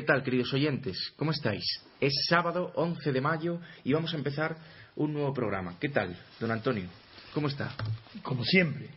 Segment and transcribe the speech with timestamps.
[0.00, 0.96] ¿Qué tal, queridos oyentes?
[1.14, 1.62] ¿Cómo estáis?
[2.00, 4.56] Es sábado 11 de mayo y vamos a empezar
[4.96, 5.78] un nuevo programa.
[5.78, 6.88] ¿Qué tal, don Antonio?
[7.34, 7.76] ¿Cómo está?
[8.22, 8.88] Como siempre,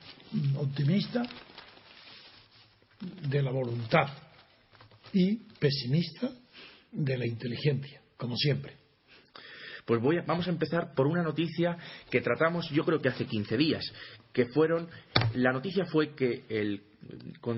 [0.55, 1.23] optimista
[3.27, 4.07] de la voluntad
[5.11, 6.31] y pesimista
[6.93, 8.82] de la inteligencia, como siempre.
[9.85, 11.77] Pues voy a, vamos a empezar por una noticia
[12.09, 13.83] que tratamos yo creo que hace 15 días,
[14.31, 14.87] que fueron,
[15.35, 16.81] la noticia fue que el,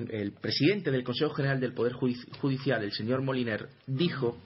[0.09, 4.39] el presidente del Consejo General del Poder Judicial, el señor Moliner, dijo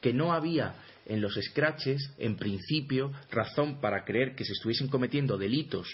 [0.00, 0.74] que no había
[1.06, 5.88] en los scratches, en principio, razón para creer que se estuviesen cometiendo delitos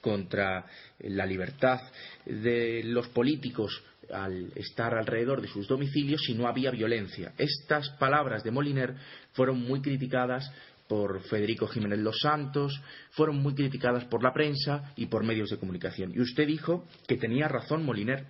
[0.00, 0.66] contra
[1.00, 1.80] la libertad
[2.24, 3.82] de los políticos
[4.12, 7.32] al estar alrededor de sus domicilios si no había violencia.
[7.38, 8.94] Estas palabras de Moliner
[9.32, 10.50] fueron muy criticadas
[10.88, 12.80] por Federico Jiménez Los Santos,
[13.10, 16.12] fueron muy criticadas por la prensa y por medios de comunicación.
[16.14, 18.26] Y usted dijo que tenía razón Moliner,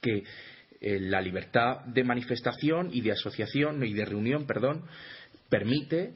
[0.00, 0.24] que
[0.80, 4.84] eh, la libertad de manifestación y de asociación y de reunión, perdón,
[5.48, 6.14] permite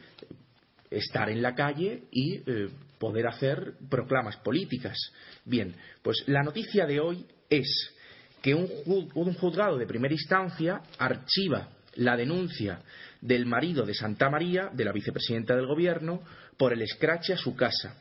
[0.91, 4.97] estar en la calle y eh, poder hacer proclamas políticas.
[5.45, 7.95] Bien, pues la noticia de hoy es
[8.43, 12.81] que un juzgado de primera instancia archiva la denuncia
[13.21, 16.23] del marido de Santa María, de la vicepresidenta del Gobierno,
[16.57, 17.97] por el escrache a su casa.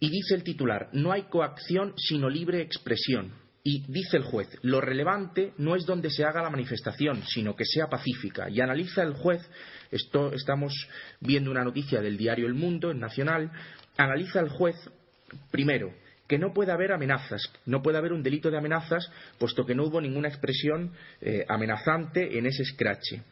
[0.00, 3.32] Y dice el titular, no hay coacción sino libre expresión.
[3.64, 7.64] Y dice el juez, lo relevante no es donde se haga la manifestación, sino que
[7.64, 8.50] sea pacífica.
[8.50, 9.40] Y analiza el juez,
[9.92, 10.72] esto, estamos
[11.20, 13.52] viendo una noticia del diario El Mundo, en Nacional,
[13.96, 14.74] analiza el juez,
[15.52, 15.94] primero,
[16.26, 19.08] que no puede haber amenazas, no puede haber un delito de amenazas,
[19.38, 23.22] puesto que no hubo ninguna expresión eh, amenazante en ese escrache.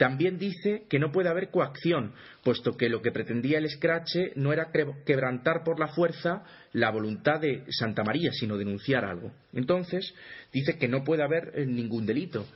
[0.00, 4.50] También dice que no puede haber coacción, puesto que lo que pretendía el escrache no
[4.50, 4.70] era
[5.04, 9.30] quebrantar por la fuerza la voluntad de Santa María, sino denunciar algo.
[9.52, 10.14] Entonces,
[10.54, 12.46] dice que no puede haber eh, ningún delito.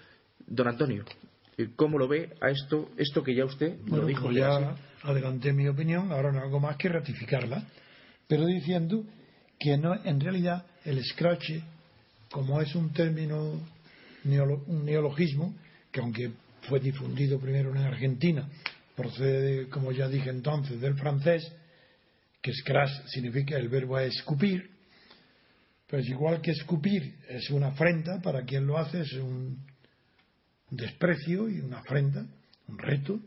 [0.46, 1.04] Don Antonio,
[1.58, 4.24] eh, ¿cómo lo ve a esto, esto que ya usted lo dijo?
[4.24, 7.62] Pues ya adelanté mi opinión, ahora no hago más que ratificarla,
[8.26, 9.04] pero diciendo
[9.60, 11.50] que no, en realidad el scratch,
[12.30, 13.60] como es un término,
[14.24, 15.54] un neologismo,
[15.92, 16.32] que aunque
[16.68, 18.48] fue difundido primero en Argentina,
[18.96, 21.50] procede, como ya dije entonces, del francés,
[22.40, 24.70] que scratch significa el verbo es escupir,
[25.88, 29.58] pues igual que escupir es una afrenta, para quien lo hace es un
[30.70, 32.26] desprecio y una afrenta,
[32.68, 33.20] un reto,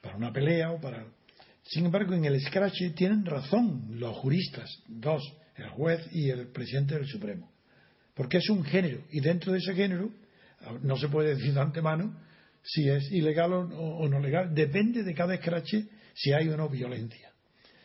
[0.00, 1.06] para una pelea o para...
[1.64, 5.22] Sin embargo, en el scratch tienen razón los juristas, dos,
[5.56, 7.50] el juez y el presidente del Supremo.
[8.14, 10.10] Porque es un género, y dentro de ese género
[10.82, 12.16] no se puede decir de antemano
[12.62, 17.32] si es ilegal o, no legal, depende de cada escrache si hay o no violencia.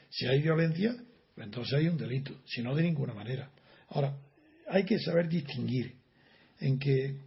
[0.09, 0.95] Si hay violencia,
[1.35, 3.49] pues entonces hay un delito, si no de ninguna manera.
[3.89, 4.17] Ahora,
[4.69, 5.95] hay que saber distinguir
[6.59, 7.17] en que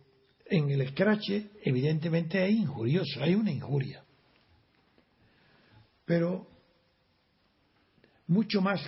[0.47, 4.03] en el escrache evidentemente hay injurioso, hay una injuria.
[6.05, 6.49] Pero
[8.27, 8.81] mucho más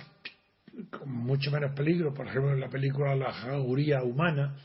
[0.89, 4.57] con mucho menos peligro, por ejemplo en la película La jauría humana,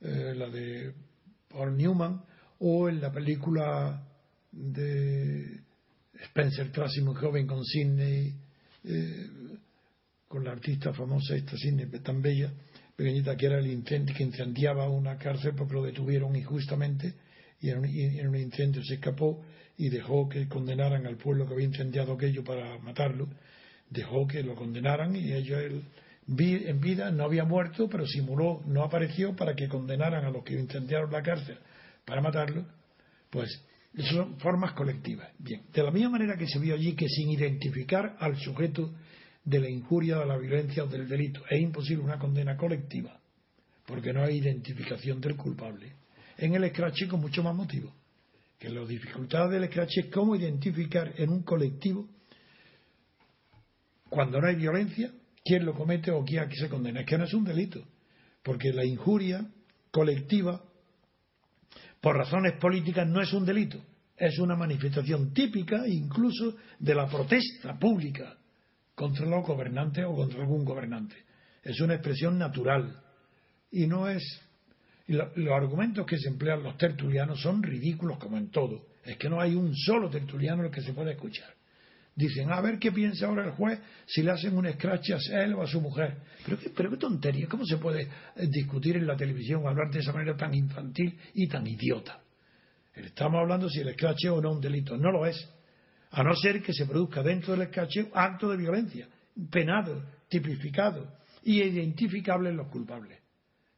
[0.00, 0.94] eh, la de
[1.48, 2.22] Paul Newman,
[2.66, 4.02] o en la película
[4.50, 5.60] de
[6.14, 8.32] Spencer Tracy muy joven con Sidney,
[8.84, 9.26] eh,
[10.26, 12.50] con la artista famosa esta Sidney tan bella,
[12.96, 17.12] pequeñita que era el incendio que incendiaba una cárcel porque lo detuvieron injustamente
[17.60, 19.42] y en un, y en un incendio se escapó
[19.76, 23.28] y dejó que condenaran al pueblo que había incendiado aquello para matarlo.
[23.90, 25.60] Dejó que lo condenaran y ellos
[26.26, 30.58] en vida no había muerto, pero simuló, no apareció para que condenaran a los que
[30.58, 31.58] incendiaron la cárcel
[32.04, 32.66] para matarlo,
[33.30, 33.48] pues
[34.10, 35.30] son formas colectivas.
[35.38, 38.92] Bien, de la misma manera que se vio allí que sin identificar al sujeto
[39.44, 43.20] de la injuria, de la violencia o del delito es imposible una condena colectiva,
[43.86, 45.92] porque no hay identificación del culpable.
[46.38, 47.92] En el escrache con mucho más motivo,
[48.58, 52.08] que la dificultad del escrache es cómo identificar en un colectivo
[54.08, 55.10] cuando no hay violencia,
[55.44, 57.00] quién lo comete o quién se condena.
[57.00, 57.84] Es que no es un delito,
[58.42, 59.46] porque la injuria
[59.90, 60.62] colectiva,
[62.04, 63.82] por razones políticas, no es un delito,
[64.14, 68.36] es una manifestación típica incluso de la protesta pública
[68.94, 71.16] contra los gobernantes o contra algún gobernante.
[71.62, 72.94] Es una expresión natural
[73.70, 74.22] y no es.
[75.06, 78.84] los argumentos que se emplean los tertulianos son ridículos como en todo.
[79.02, 81.54] Es que no hay un solo tertuliano el que se pueda escuchar.
[82.16, 85.54] Dicen, a ver qué piensa ahora el juez si le hacen un scratch a él
[85.54, 86.18] o a su mujer.
[86.44, 88.02] Pero, pero qué tontería, ¿cómo se puede
[88.36, 92.20] eh, discutir en la televisión, hablar de esa manera tan infantil y tan idiota?
[92.94, 94.96] Estamos hablando si el scratch es o no un delito.
[94.96, 95.36] No lo es.
[96.12, 99.08] A no ser que se produzca dentro del scratch un acto de violencia,
[99.50, 103.18] penado, tipificado y identificable en los culpables.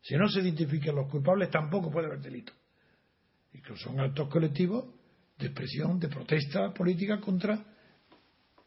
[0.03, 2.53] Si no se identifican los culpables, tampoco puede haber delito.
[3.55, 4.85] Incluso son actos colectivos
[5.38, 7.65] de expresión, de protesta política contra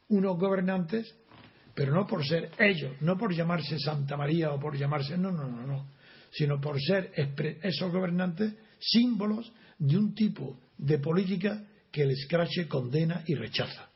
[0.09, 1.15] unos gobernantes,
[1.73, 5.47] pero no por ser ellos, no por llamarse Santa María o por llamarse, no, no,
[5.47, 5.87] no, no,
[6.31, 7.11] sino por ser
[7.61, 13.89] esos gobernantes símbolos de un tipo de política que el escrache condena y rechaza.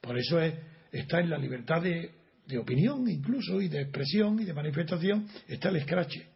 [0.00, 0.54] Por eso es,
[0.92, 2.12] está en la libertad de,
[2.58, 6.26] opinión incluso y de expresión y de manifestación, está el escrache,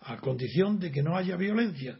[0.00, 1.98] a condición de que no haya violencia.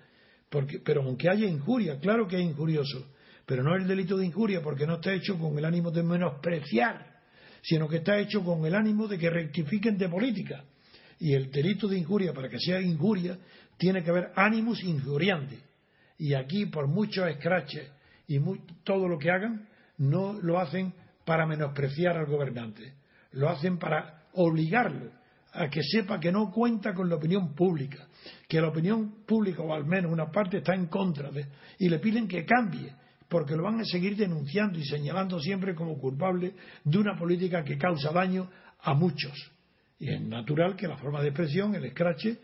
[0.48, 3.12] Porque, pero aunque haya injuria, claro que es injurioso,
[3.46, 7.20] pero no el delito de injuria porque no está hecho con el ánimo de menospreciar,
[7.62, 10.64] sino que está hecho con el ánimo de que rectifiquen de política.
[11.18, 13.38] Y el delito de injuria, para que sea injuria,
[13.78, 15.60] tiene que haber ánimos injuriantes.
[16.18, 17.90] Y aquí, por muchos escraches
[18.26, 18.40] y
[18.82, 20.92] todo lo que hagan, no lo hacen
[21.24, 22.94] para menospreciar al gobernante,
[23.32, 25.10] lo hacen para obligarlo
[25.52, 28.06] a que sepa que no cuenta con la opinión pública,
[28.46, 31.46] que la opinión pública, o al menos una parte, está en contra de,
[31.78, 32.92] y le piden que cambie,
[33.28, 37.78] porque lo van a seguir denunciando y señalando siempre como culpable de una política que
[37.78, 38.48] causa daño
[38.80, 39.32] a muchos.
[39.98, 42.38] Y es natural que la forma de expresión, el escrache,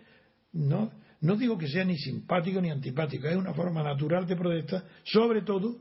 [0.53, 0.91] no,
[1.21, 5.43] no digo que sea ni simpático ni antipático, es una forma natural de protesta, sobre
[5.43, 5.77] todo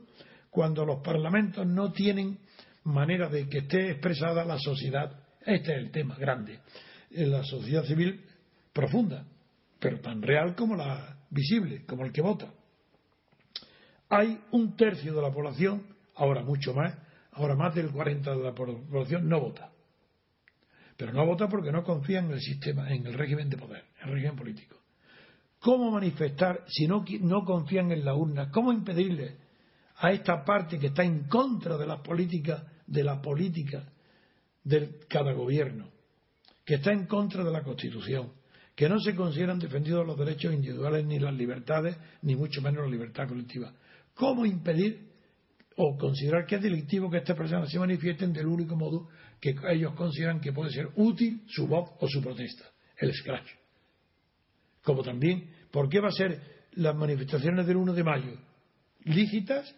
[0.50, 2.38] cuando los parlamentos no tienen
[2.84, 5.18] manera de que esté expresada la sociedad.
[5.40, 6.60] Este es el tema grande.
[7.10, 8.20] La sociedad civil
[8.72, 9.24] profunda,
[9.80, 12.52] pero tan real como la visible, como el que vota
[14.12, 15.86] hay un tercio de la población,
[16.16, 16.94] ahora mucho más,
[17.32, 19.72] ahora más del 40% de la población no vota.
[20.98, 24.08] Pero no vota porque no confía en el sistema, en el régimen de poder, en
[24.08, 24.76] el régimen político.
[25.60, 28.50] ¿Cómo manifestar si no, no confían en la urna?
[28.50, 29.38] ¿Cómo impedirle
[29.96, 33.82] a esta parte que está en contra de la política, de la política
[34.62, 35.88] de cada gobierno,
[36.66, 38.30] que está en contra de la Constitución,
[38.74, 42.90] que no se consideran defendidos los derechos individuales ni las libertades, ni mucho menos la
[42.90, 43.72] libertad colectiva?
[44.14, 45.10] ¿Cómo impedir
[45.76, 49.08] o considerar que es delictivo que estas personas se manifiesten del único modo
[49.40, 52.64] que ellos consideran que puede ser útil su voz o su protesta,
[52.98, 53.48] el scratch?
[54.82, 56.40] Como también, ¿por qué va a ser
[56.72, 58.38] las manifestaciones del 1 de mayo
[59.04, 59.74] lícitas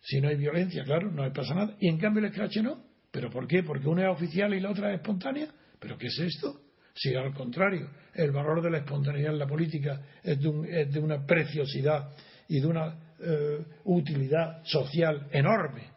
[0.00, 0.84] si no hay violencia?
[0.84, 1.76] Claro, no pasa nada.
[1.80, 2.84] Y en cambio el scratch no.
[3.10, 3.62] ¿Pero por qué?
[3.62, 5.48] ¿Porque una es oficial y la otra es espontánea?
[5.78, 6.60] ¿Pero qué es esto?
[6.94, 11.00] Si al contrario, el valor de la espontaneidad en la política es de, es de
[11.00, 12.10] una preciosidad
[12.48, 15.88] y de una eh, utilidad social enorme.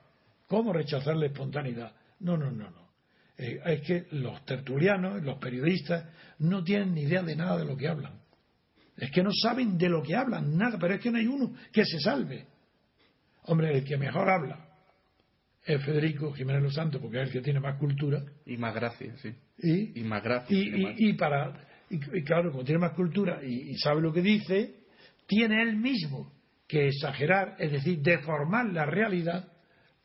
[0.48, 1.94] ¿Cómo rechazar la espontaneidad?
[2.20, 2.90] No, no, no, no.
[3.38, 6.06] Eh, es que los tertulianos, los periodistas,
[6.40, 8.20] no tienen ni idea de nada de lo que hablan.
[8.98, 11.54] Es que no saben de lo que hablan, nada, pero es que no hay uno
[11.72, 12.48] que se salve.
[13.44, 14.68] Hombre, el que mejor habla
[15.64, 18.24] es Federico Jiménez Los Santos, porque es el que tiene más cultura.
[18.46, 19.34] Y más gracia, sí.
[19.96, 20.58] Y, más gracia.
[20.58, 24.82] Y, para, y, claro, como tiene más cultura y sabe lo que dice,
[25.28, 26.41] tiene él mismo
[26.72, 29.46] que exagerar, es decir, deformar la realidad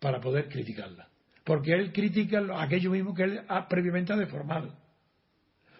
[0.00, 1.08] para poder criticarla.
[1.44, 4.76] Porque él critica aquello mismo que él ha previamente ha deformado.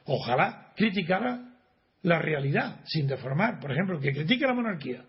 [0.05, 1.57] Ojalá criticara
[2.03, 3.59] la realidad sin deformar.
[3.59, 5.05] Por ejemplo, que critique la monarquía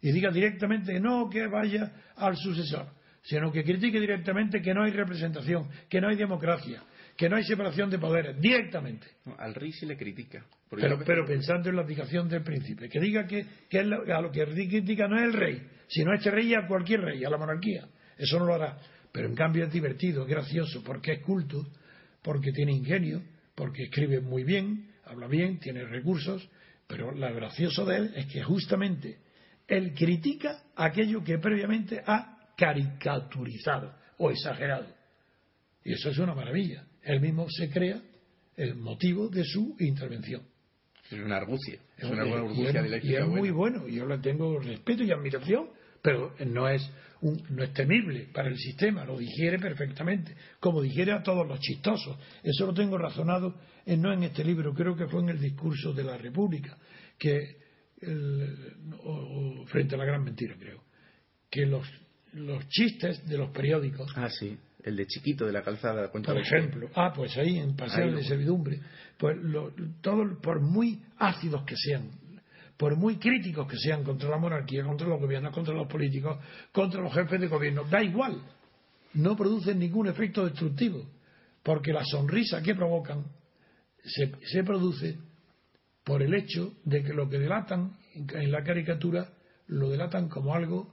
[0.00, 2.88] y diga directamente no que vaya al sucesor,
[3.22, 6.82] sino que critique directamente que no hay representación, que no hay democracia,
[7.18, 9.08] que no hay separación de poderes, directamente.
[9.38, 10.46] al rey se le critica.
[10.70, 13.44] Pero, pensando en la abdicación del príncipe, que diga que,
[13.76, 17.00] a lo que critica no es el rey, sino a este rey y a cualquier
[17.00, 17.88] rey, a la monarquía.
[18.16, 18.78] Eso no lo hará.
[19.10, 21.66] Pero en cambio es divertido, es gracioso, porque es culto,
[22.22, 23.20] porque tiene ingenio,
[23.56, 26.48] porque escribe muy bien, habla bien, tiene recursos,
[26.86, 29.18] pero lo gracioso de él es que justamente
[29.66, 34.86] él critica aquello que previamente ha caricaturizado o exagerado.
[35.82, 38.00] Y eso es una maravilla él mismo se crea
[38.56, 40.42] el motivo de su intervención.
[41.10, 41.80] Es una argucia.
[41.96, 43.88] Es una buena argucia y, es, muy bueno.
[43.88, 45.70] Yo le tengo respeto y admiración,
[46.02, 46.82] pero no es,
[47.22, 51.58] un, no es temible para el sistema, lo digiere perfectamente, como digiere a todos los
[51.60, 52.18] chistosos.
[52.42, 53.54] Eso lo tengo razonado
[53.86, 56.76] en, no en este libro, creo que fue en el discurso de la República,
[57.18, 57.56] que
[59.66, 60.84] frente a la gran mentira, creo,
[61.50, 61.88] que los,
[62.34, 66.10] los chistes de los periódicos ah, sí el de chiquito de la calzada.
[66.10, 68.80] Por ejemplo, ah, pues ahí en Paseo de Servidumbre,
[69.18, 69.36] pues
[70.00, 72.10] todo, por muy ácidos que sean,
[72.76, 76.38] por muy críticos que sean contra la monarquía, contra los gobiernos, contra los políticos,
[76.72, 78.40] contra los jefes de gobierno, da igual,
[79.14, 81.04] no producen ningún efecto destructivo,
[81.62, 83.24] porque la sonrisa que provocan
[84.04, 85.18] se, se produce
[86.04, 89.28] por el hecho de que lo que delatan en la caricatura
[89.66, 90.90] lo delatan como algo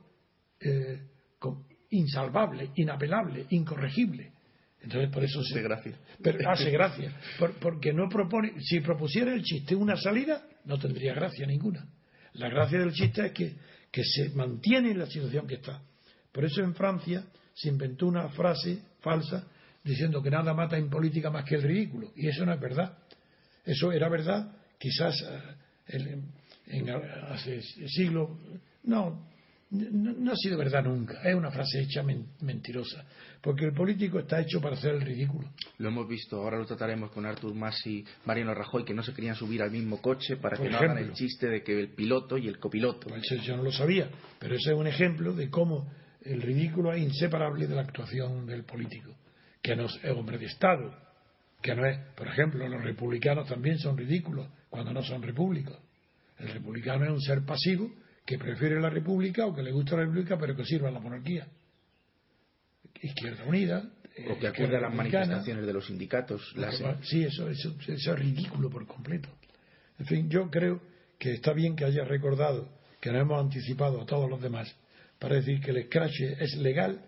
[0.60, 1.02] eh,
[1.98, 4.32] insalvable, inapelable, incorregible.
[4.82, 5.68] Entonces por eso se...
[6.22, 7.12] Pero, hace gracia.
[7.60, 8.62] porque no propone...
[8.62, 11.88] Si propusiera el chiste una salida, no tendría gracia ninguna.
[12.34, 13.56] La gracia del chiste es que,
[13.92, 15.82] que se mantiene en la situación que está.
[16.32, 17.24] Por eso en Francia
[17.54, 19.48] se inventó una frase falsa
[19.84, 22.12] diciendo que nada mata en política más que el ridículo.
[22.16, 22.98] Y eso no es verdad.
[23.64, 25.16] Eso era verdad quizás
[25.88, 26.20] eh,
[26.68, 28.30] en, hace siglos.
[28.84, 29.28] No,
[29.72, 31.22] no, ha sido verdad nunca.
[31.24, 33.06] Es una frase hecha mentirosa.
[33.42, 35.50] Porque el político está hecho para hacer el ridículo.
[35.78, 39.14] Lo hemos visto, ahora lo trataremos con Artur Mas y Mariano Rajoy, que no se
[39.14, 42.38] querían subir al mismo coche para que no hagan el chiste de que el piloto
[42.38, 43.08] y el copiloto.
[43.08, 45.92] Pues yo no lo sabía, pero ese es un ejemplo de cómo
[46.22, 49.16] el ridículo es inseparable de la actuación del político,
[49.62, 50.96] que no es hombre de Estado,
[51.62, 55.78] que no es, por ejemplo, los republicanos también son ridículos cuando no son repúblicos.
[56.38, 57.92] El republicano es un ser pasivo
[58.26, 61.00] que prefiere la república o que le gusta la república pero que sirva a la
[61.00, 61.48] monarquía.
[63.02, 63.84] Izquierda Unida.
[64.30, 66.42] O que acuerde a las manifestaciones de los sindicatos.
[67.04, 69.30] Sí, eso, eso, eso es ridículo por completo.
[70.00, 70.82] En fin, yo creo
[71.20, 72.70] que está bien que haya recordado
[73.02, 74.74] que nos hemos anticipado a todos los demás
[75.20, 77.02] para decir que el scratch es legal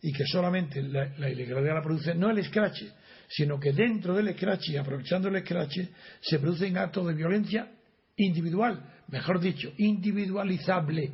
[0.00, 2.82] y que solamente la, ilegalidad la produce no el scratch,
[3.28, 5.78] sino que dentro del scratch aprovechando el scratch
[6.20, 7.70] se producen actos de violencia
[8.16, 11.12] individual, mejor dicho, individualizable.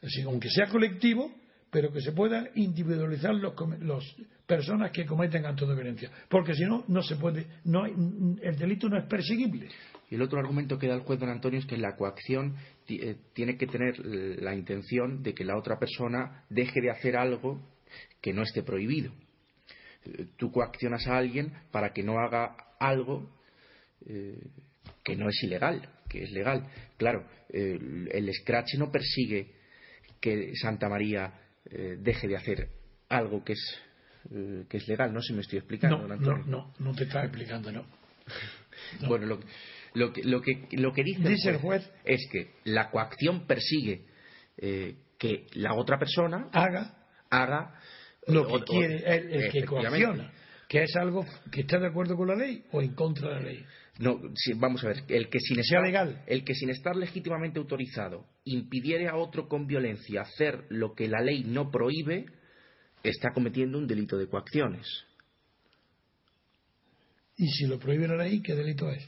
[0.00, 1.32] Decir, aunque sea colectivo,
[1.70, 6.64] pero que se puedan individualizar los, los personas que cometen actos de violencia, porque si
[6.64, 9.68] no, no se puede, no, el delito no es perseguible.
[10.10, 12.56] Y el otro argumento que da el juez don Antonio es que la coacción
[12.88, 17.62] eh, tiene que tener la intención de que la otra persona deje de hacer algo
[18.20, 19.10] que no esté prohibido.
[20.04, 23.30] Eh, tú coaccionas a alguien para que no haga algo
[24.06, 24.38] eh,
[25.02, 26.66] que no es ilegal, que es legal.
[26.96, 29.52] Claro, el scratch no persigue
[30.20, 31.32] que Santa María
[31.98, 32.68] deje de hacer
[33.08, 33.80] algo que es,
[34.68, 35.12] que es legal.
[35.12, 36.06] No sé si me estoy explicando.
[36.06, 37.86] No, no, no, no te estás explicando, no.
[39.06, 39.40] Bueno, lo,
[39.94, 44.06] lo que, lo que, lo que dice, el juez, es que la coacción persigue
[44.56, 46.94] eh, que la otra persona haga,
[47.30, 47.74] haga
[48.26, 50.32] lo que quiere el, que coacciona,
[50.68, 53.40] que es algo que está de acuerdo con la ley o en contra de la
[53.40, 53.64] ley.
[53.98, 54.20] No,
[54.56, 56.24] vamos a ver, el que sin estar, legal.
[56.26, 61.20] el que sin estar legítimamente autorizado impidiere a otro con violencia hacer lo que la
[61.20, 62.24] ley no prohíbe,
[63.02, 64.86] está cometiendo un delito de coacciones.
[67.36, 69.06] ¿Y si lo prohíbe la ley, qué delito es?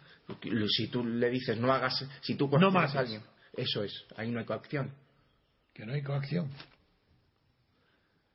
[0.77, 3.23] Si tú le dices no hagas, si tú no a alguien,
[3.57, 4.93] eso es, ahí no hay coacción.
[5.73, 6.51] Que no hay coacción.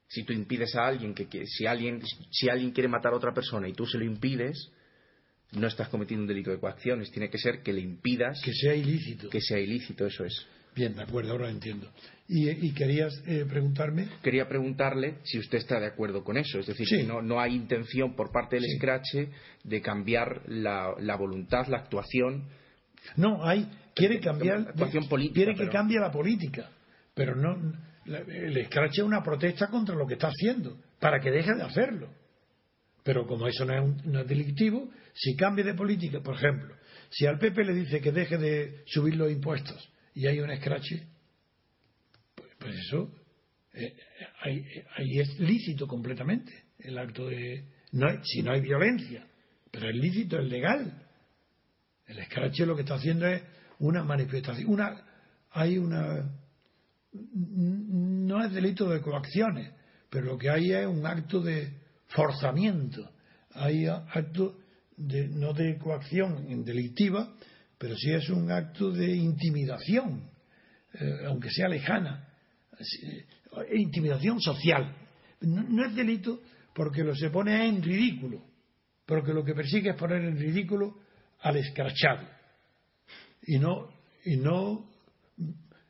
[0.07, 2.01] Si tú impides a alguien que, si alguien
[2.31, 4.71] si alguien quiere matar a otra persona y tú se lo impides,
[5.51, 7.11] no estás cometiendo un delito de coacciones.
[7.11, 9.29] Tiene que ser que le impidas que sea ilícito.
[9.29, 10.45] Que sea ilícito, eso es.
[10.75, 11.89] Bien, de acuerdo, ahora entiendo.
[12.27, 14.07] ¿Y, querías eh, preguntarme?
[14.21, 16.59] Quería preguntarle si usted está de acuerdo con eso.
[16.59, 19.15] Es decir, si no, no hay intención por parte del Scratch
[19.63, 22.47] de cambiar la, voluntad, la actuación.
[23.15, 23.67] No, hay.
[23.95, 24.61] Quiere cambiar.
[24.61, 25.33] La actuación política.
[25.33, 26.69] Quiere que cambie la política.
[27.15, 27.73] Pero no.
[28.05, 32.09] El Scratch es una protesta contra lo que está haciendo, para que deje de hacerlo.
[33.09, 36.75] Pero como eso no es, es delictivo, si cambia de política, por ejemplo,
[37.09, 40.91] si al PP le dice que deje de subir los impuestos y hay un scratch,
[42.35, 43.11] pues, pues eso
[43.73, 43.95] eh,
[44.41, 47.63] ahí, es lícito completamente el acto de
[47.93, 49.25] no si no hay violencia
[49.71, 51.07] pero es lícito es legal.
[52.05, 53.41] El scratch lo que está haciendo es
[53.79, 55.03] una manifestación una
[55.49, 56.31] hay una
[57.11, 59.73] no es delito de coacciones
[60.11, 63.09] pero lo que hay es un acto de forzamiento
[63.53, 64.59] hay acto
[64.95, 67.33] de, no de coacción delictiva
[67.79, 70.29] pero sí es un acto de intimidación,
[70.93, 72.27] eh, aunque sea lejana,
[72.77, 73.25] eh,
[73.73, 74.93] intimidación social.
[75.41, 76.41] No, es delito
[76.75, 78.43] porque lo se pone en ridículo,
[79.05, 80.99] porque lo que persigue es poner en ridículo
[81.39, 82.27] al escrachado.
[83.43, 83.93] Y no,
[84.25, 84.89] y no,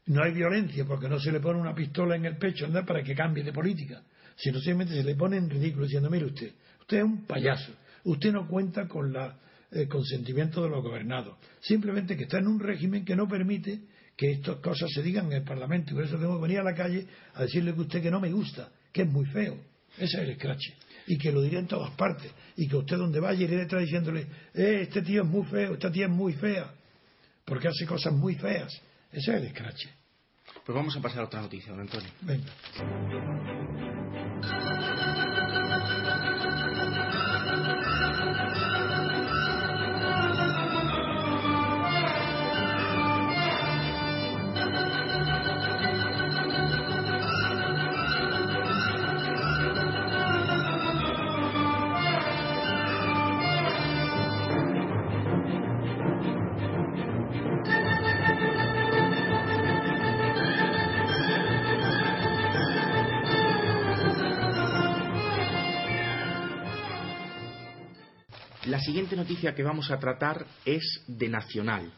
[0.06, 2.86] no hay violencia porque no se le pone una pistola en el pecho ¿no?
[2.86, 4.04] para que cambie de política,
[4.41, 7.72] sino simplemente se le pone en ridículo diciendo, mire usted, usted es un payaso,
[8.03, 9.38] usted no cuenta con la
[9.72, 11.38] el consentimiento de los gobernados.
[11.62, 13.79] Simplemente que está en un régimen que no permite
[14.15, 15.91] que estas cosas se digan en el Parlamento.
[15.91, 17.05] Y por eso tengo que venir a la calle
[17.36, 19.58] a decirle que usted que no me gusta, que es muy feo.
[19.98, 20.75] Ese es el escrache.
[21.08, 22.31] Y que lo diré en todas partes.
[22.58, 25.91] Y que usted donde vaya iré detrás diciéndole, eh, este tío es muy feo, esta
[25.91, 26.72] tía es muy fea.
[27.46, 28.74] Porque hace cosas muy feas.
[29.12, 29.89] Ese es el escrache.
[30.65, 32.10] Pues vamos a pasar a otra noticia, don Antonio.
[32.22, 33.99] Venga.
[69.30, 71.92] Noticia que vamos a tratar es de Nacional.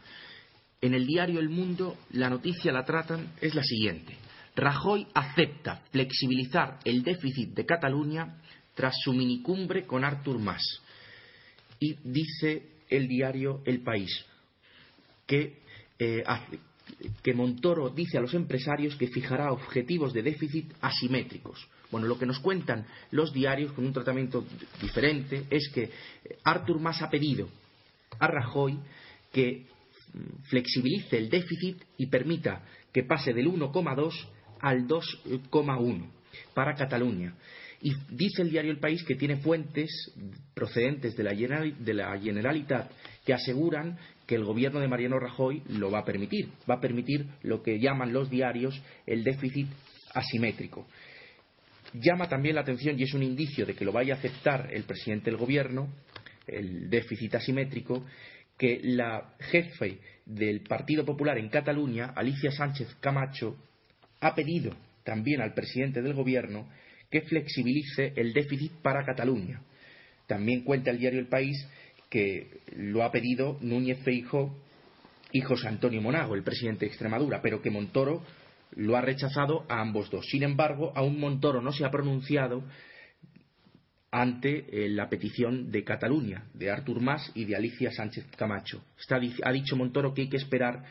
[0.82, 4.14] En el diario El Mundo la noticia la tratan es la siguiente.
[4.54, 8.36] Rajoy acepta flexibilizar el déficit de Cataluña
[8.74, 10.62] tras su minicumbre con Artur Mas.
[11.80, 14.10] Y dice el diario El País
[15.26, 15.62] que,
[15.98, 16.22] eh,
[17.22, 21.66] que Montoro dice a los empresarios que fijará objetivos de déficit asimétricos.
[21.90, 24.44] Bueno, lo que nos cuentan los diarios con un tratamiento
[24.80, 25.90] diferente es que
[26.44, 27.48] Artur Mas ha pedido
[28.18, 28.78] a Rajoy
[29.32, 29.66] que
[30.12, 34.12] mm, flexibilice el déficit y permita que pase del 1,2
[34.60, 36.06] al 2,1
[36.54, 37.34] para Cataluña.
[37.82, 39.90] Y dice el diario El País que tiene fuentes
[40.54, 41.24] procedentes de
[41.94, 42.92] la, Generalitat
[43.24, 43.98] que aseguran
[44.32, 46.48] que el gobierno de Mariano Rajoy lo va a permitir.
[46.68, 49.68] Va a permitir lo que llaman los diarios el déficit
[50.14, 50.86] asimétrico.
[51.92, 54.84] Llama también la atención, y es un indicio de que lo vaya a aceptar el
[54.84, 55.92] presidente del gobierno,
[56.46, 58.06] el déficit asimétrico,
[58.56, 63.58] que la jefe del Partido Popular en Cataluña, Alicia Sánchez Camacho,
[64.20, 66.70] ha pedido también al presidente del gobierno
[67.10, 69.60] que flexibilice el déficit para Cataluña.
[70.26, 71.68] También cuenta el diario El País
[72.12, 74.54] que lo ha pedido Núñez Feijo
[75.32, 78.22] y José Antonio Monago, el presidente de Extremadura, pero que Montoro
[78.76, 80.26] lo ha rechazado a ambos dos.
[80.26, 82.64] Sin embargo, aún Montoro no se ha pronunciado
[84.10, 88.84] ante eh, la petición de Cataluña, de Artur Mas y de Alicia Sánchez Camacho.
[89.42, 90.84] ha dicho Montoro que hay que esperar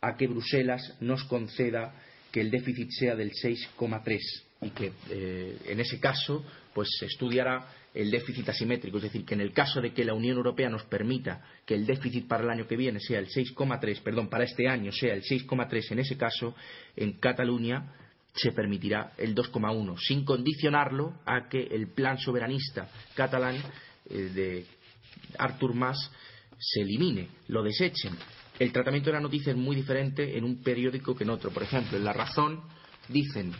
[0.00, 1.94] a que Bruselas nos conceda
[2.32, 4.18] que el déficit sea del 6,3
[4.62, 9.34] y que eh, en ese caso pues se estudiará el déficit asimétrico, es decir, que
[9.34, 12.50] en el caso de que la Unión Europea nos permita que el déficit para el
[12.50, 16.16] año que viene sea el 6,3, perdón, para este año sea el 6,3, en ese
[16.16, 16.54] caso
[16.96, 17.92] en Cataluña
[18.34, 23.56] se permitirá el 2,1, sin condicionarlo a que el plan soberanista catalán
[24.10, 24.66] eh, de
[25.38, 26.10] Artur Mas
[26.58, 28.14] se elimine, lo desechen.
[28.58, 31.50] El tratamiento de la noticia es muy diferente en un periódico que en otro.
[31.50, 32.60] Por ejemplo, en La Razón
[33.08, 33.52] dicen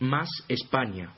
[0.00, 1.14] más España.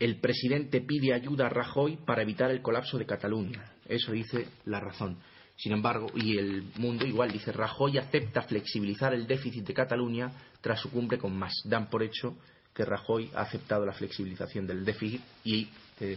[0.00, 3.62] El presidente pide ayuda a Rajoy para evitar el colapso de Cataluña.
[3.86, 5.18] Eso dice La Razón.
[5.56, 10.32] Sin embargo, y el mundo igual dice, Rajoy acepta flexibilizar el déficit de Cataluña
[10.62, 11.52] tras su cumbre con más.
[11.66, 12.34] Dan por hecho
[12.74, 15.68] que Rajoy ha aceptado la flexibilización del déficit y
[16.00, 16.16] eh,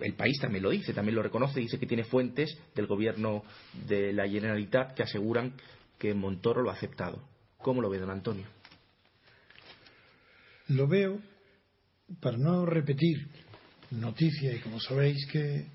[0.00, 3.44] el país también lo dice, también lo reconoce, dice que tiene fuentes del gobierno
[3.86, 5.52] de la Generalitat que aseguran
[6.00, 7.22] que Montoro lo ha aceptado.
[7.58, 8.46] ¿Cómo lo ve don Antonio?
[10.68, 11.20] Lo veo,
[12.20, 13.28] para no repetir
[13.90, 15.66] noticias, y como sabéis que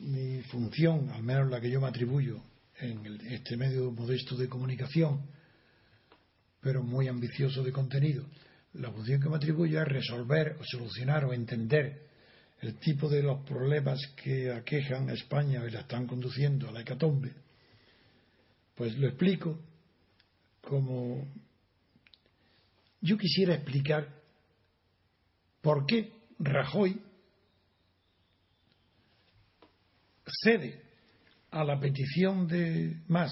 [0.00, 2.42] mi función, al menos la que yo me atribuyo
[2.78, 5.20] en este medio modesto de comunicación,
[6.60, 8.26] pero muy ambicioso de contenido,
[8.74, 12.08] la función que me atribuyo es resolver o solucionar o entender
[12.60, 16.82] el tipo de los problemas que aquejan a España y la están conduciendo a la
[16.82, 17.32] hecatombe,
[18.74, 19.58] pues lo explico
[20.60, 21.26] como
[23.00, 24.19] yo quisiera explicar
[25.60, 26.98] por qué Rajoy
[30.42, 30.80] cede
[31.50, 33.30] a la petición de más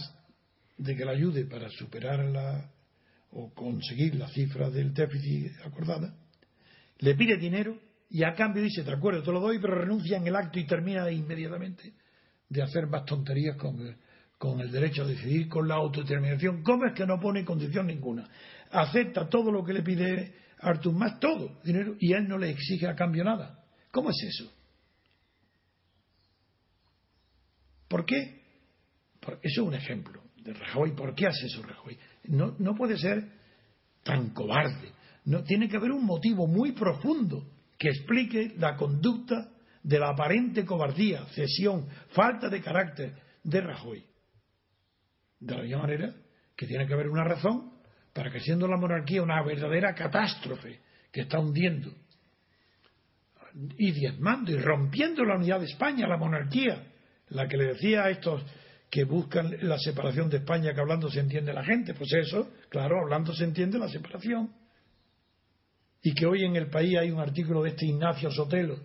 [0.77, 2.71] de que la ayude para superar la
[3.31, 6.15] o conseguir la cifra del déficit acordada,
[6.99, 7.79] le pide dinero
[8.11, 10.67] y a cambio dice, te acuerdo, te lo doy, pero renuncia en el acto y
[10.67, 11.93] termina inmediatamente
[12.49, 13.97] de hacer más tonterías con,
[14.39, 16.63] con el derecho a decidir, con la autodeterminación.
[16.63, 18.27] ¿Cómo es que no pone condición ninguna?
[18.71, 22.87] Acepta todo lo que le pide Artur más todo, dinero, y él no le exige
[22.89, 23.65] a cambio nada.
[23.91, 24.53] ¿Cómo es eso?
[27.89, 28.39] ¿Por qué?
[29.43, 30.93] eso es un ejemplo de Rajoy.
[30.93, 31.99] ¿Por qué hace eso Rajoy?
[32.25, 33.29] No, no puede ser
[34.03, 34.93] tan cobarde.
[35.25, 37.47] No, tiene que haber un motivo muy profundo
[37.79, 39.49] que explique la conducta
[39.83, 44.05] de la aparente cobardía, cesión, falta de carácter de Rajoy.
[45.41, 46.15] De la misma manera
[46.57, 47.78] que tiene que haber una razón
[48.19, 50.81] para que siendo la monarquía una verdadera catástrofe
[51.13, 51.93] que está hundiendo
[53.77, 56.83] y diezmando y rompiendo la unidad de España, la monarquía,
[57.29, 58.43] la que le decía a estos
[58.91, 63.01] que buscan la separación de España, que hablando se entiende la gente, pues eso, claro,
[63.01, 64.51] hablando se entiende la separación.
[66.03, 68.81] Y que hoy en el país hay un artículo de este Ignacio Sotelo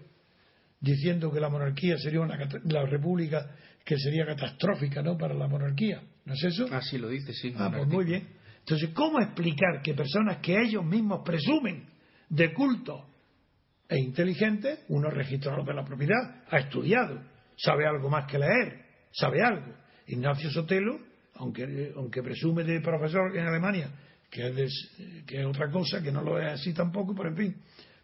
[0.79, 3.49] diciendo que la monarquía sería una la república
[3.83, 6.03] que sería catastrófica no para la monarquía.
[6.23, 6.67] ¿no es eso?
[6.71, 8.27] ah sí lo dice sí ah pues muy bien
[8.63, 11.85] entonces cómo explicar que personas que ellos mismos presumen
[12.29, 13.05] de culto
[13.87, 17.21] e inteligentes uno registrador de la propiedad ha estudiado
[17.57, 19.73] sabe algo más que leer sabe algo
[20.07, 20.99] Ignacio Sotelo
[21.35, 23.91] aunque aunque presume de profesor en Alemania
[24.33, 24.91] que es,
[25.27, 27.55] que es otra cosa, que no lo es así tampoco, pero en fin,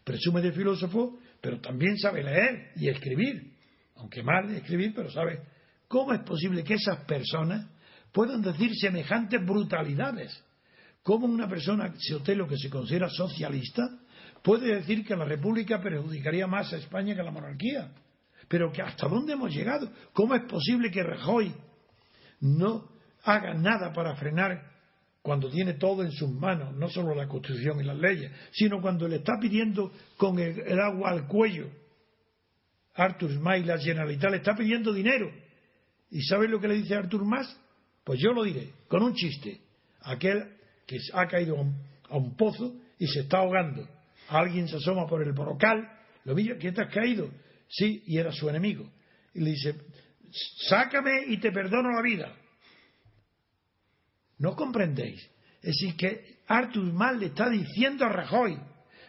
[0.04, 3.50] presume de filósofo, pero también sabe leer y escribir.
[3.96, 5.42] aunque mal escribir, pero sabe
[5.88, 7.68] cómo es posible que esas personas
[8.12, 10.42] puedan decir semejantes brutalidades.
[11.02, 13.82] ¿Cómo una persona, Sotelo, que se considera socialista,
[14.42, 17.90] puede decir que la República perjudicaría más a España que a la monarquía?
[18.48, 19.90] Pero que hasta dónde hemos llegado?
[20.12, 21.54] ¿Cómo es posible que Rajoy
[22.40, 22.88] no
[23.22, 24.70] haga nada para frenar
[25.22, 29.06] cuando tiene todo en sus manos, no solo la Constitución y las leyes, sino cuando
[29.06, 31.68] le está pidiendo con el, agua al cuello.
[32.94, 35.30] Artur Mas y la Generalitat le está pidiendo dinero.
[36.10, 37.54] ¿Y sabes lo que le dice Artur Mas?
[38.04, 39.60] Pues yo lo diré, con un chiste.
[40.02, 40.56] Aquel
[40.90, 43.88] que ha caído a un, pozo y se está ahogando.
[44.28, 45.88] Alguien se asoma por el brocal,
[46.24, 47.30] lo vi, ¿quién te has caído?
[47.68, 48.90] Sí, y era su enemigo.
[49.32, 49.76] Y le dice,
[50.68, 52.36] sácame y te perdono la vida.
[54.38, 55.22] ¿No comprendéis?
[55.62, 58.58] Es decir, que Artur Mal le está diciendo a Rajoy,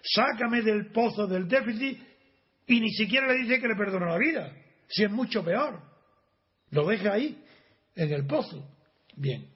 [0.03, 1.99] sácame del pozo del déficit
[2.67, 4.53] y ni siquiera le dice que le perdona la vida,
[4.87, 5.81] si es mucho peor.
[6.69, 7.43] Lo deja ahí,
[7.95, 8.69] en el pozo.
[9.15, 9.49] Bien.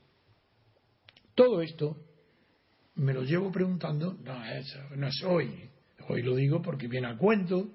[1.36, 2.06] Todo esto
[2.95, 5.69] me lo llevo preguntando, no es, no es hoy,
[6.08, 7.69] hoy lo digo porque viene a cuento,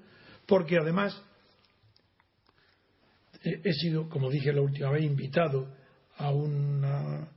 [0.46, 1.20] porque además
[3.42, 5.74] he sido, como dije la última vez, invitado
[6.16, 7.28] a una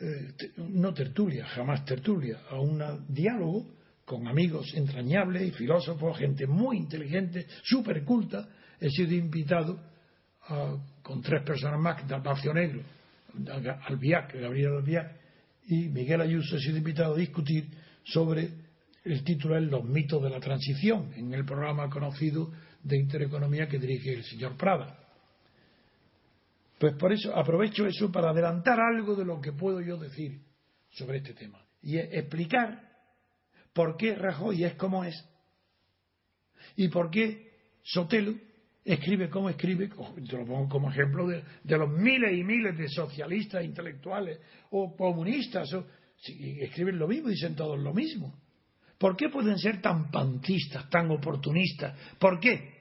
[0.00, 3.66] eh, no tertulia, jamás tertulia, a un diálogo
[4.04, 8.48] con amigos entrañables y filósofos, gente muy inteligente, súper culta.
[8.80, 9.78] He sido invitado
[11.02, 12.82] con tres personas más, Dalmacio Negro,
[13.86, 15.19] Albiac, Gabriel Albiac
[15.70, 17.70] y Miguel Ayuso, he sido invitado a discutir
[18.02, 18.50] sobre
[19.04, 22.50] el título es Los mitos de la transición, en el programa conocido
[22.82, 24.98] de Intereconomía que dirige el señor Prada.
[26.76, 30.40] Pues por eso aprovecho eso para adelantar algo de lo que puedo yo decir
[30.90, 32.90] sobre este tema y explicar
[33.72, 35.24] por qué Rajoy es como es
[36.74, 37.48] y por qué
[37.84, 38.34] Sotelo
[38.84, 43.64] escribe como escribe, te lo pongo como ejemplo de, los miles y miles de socialistas
[43.64, 44.40] intelectuales
[44.70, 45.86] o comunistas, o,
[46.26, 48.38] escriben lo mismo, dicen todos lo mismo.
[48.98, 51.96] ¿Por qué pueden ser tan pantistas, tan oportunistas?
[52.18, 52.80] ¿Por qué?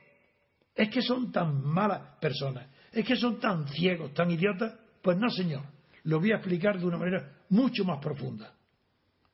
[0.76, 2.68] Es que son tan malas personas.
[2.92, 4.74] ¿Es que son tan ciegos, tan idiotas?
[5.02, 5.64] Pues no, señor.
[6.04, 8.54] Lo voy a explicar de una manera mucho más profunda.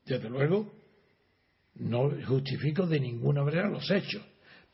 [0.04, 0.72] Desde luego,
[1.76, 4.22] no justifico de ninguna manera los hechos,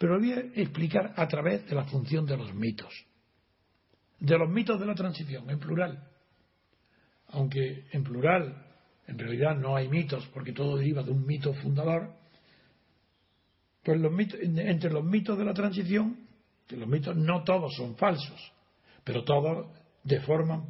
[0.03, 2.93] pero lo voy a explicar a través de la función de los mitos.
[4.19, 6.09] De los mitos de la transición, en plural.
[7.29, 8.67] Aunque en plural,
[9.07, 12.17] en realidad no hay mitos, porque todo deriva de un mito fundador,
[13.85, 16.19] pues los mitos, entre los mitos de la transición,
[16.67, 18.53] que los mitos no todos son falsos,
[19.05, 19.69] pero todos
[20.03, 20.65] deforman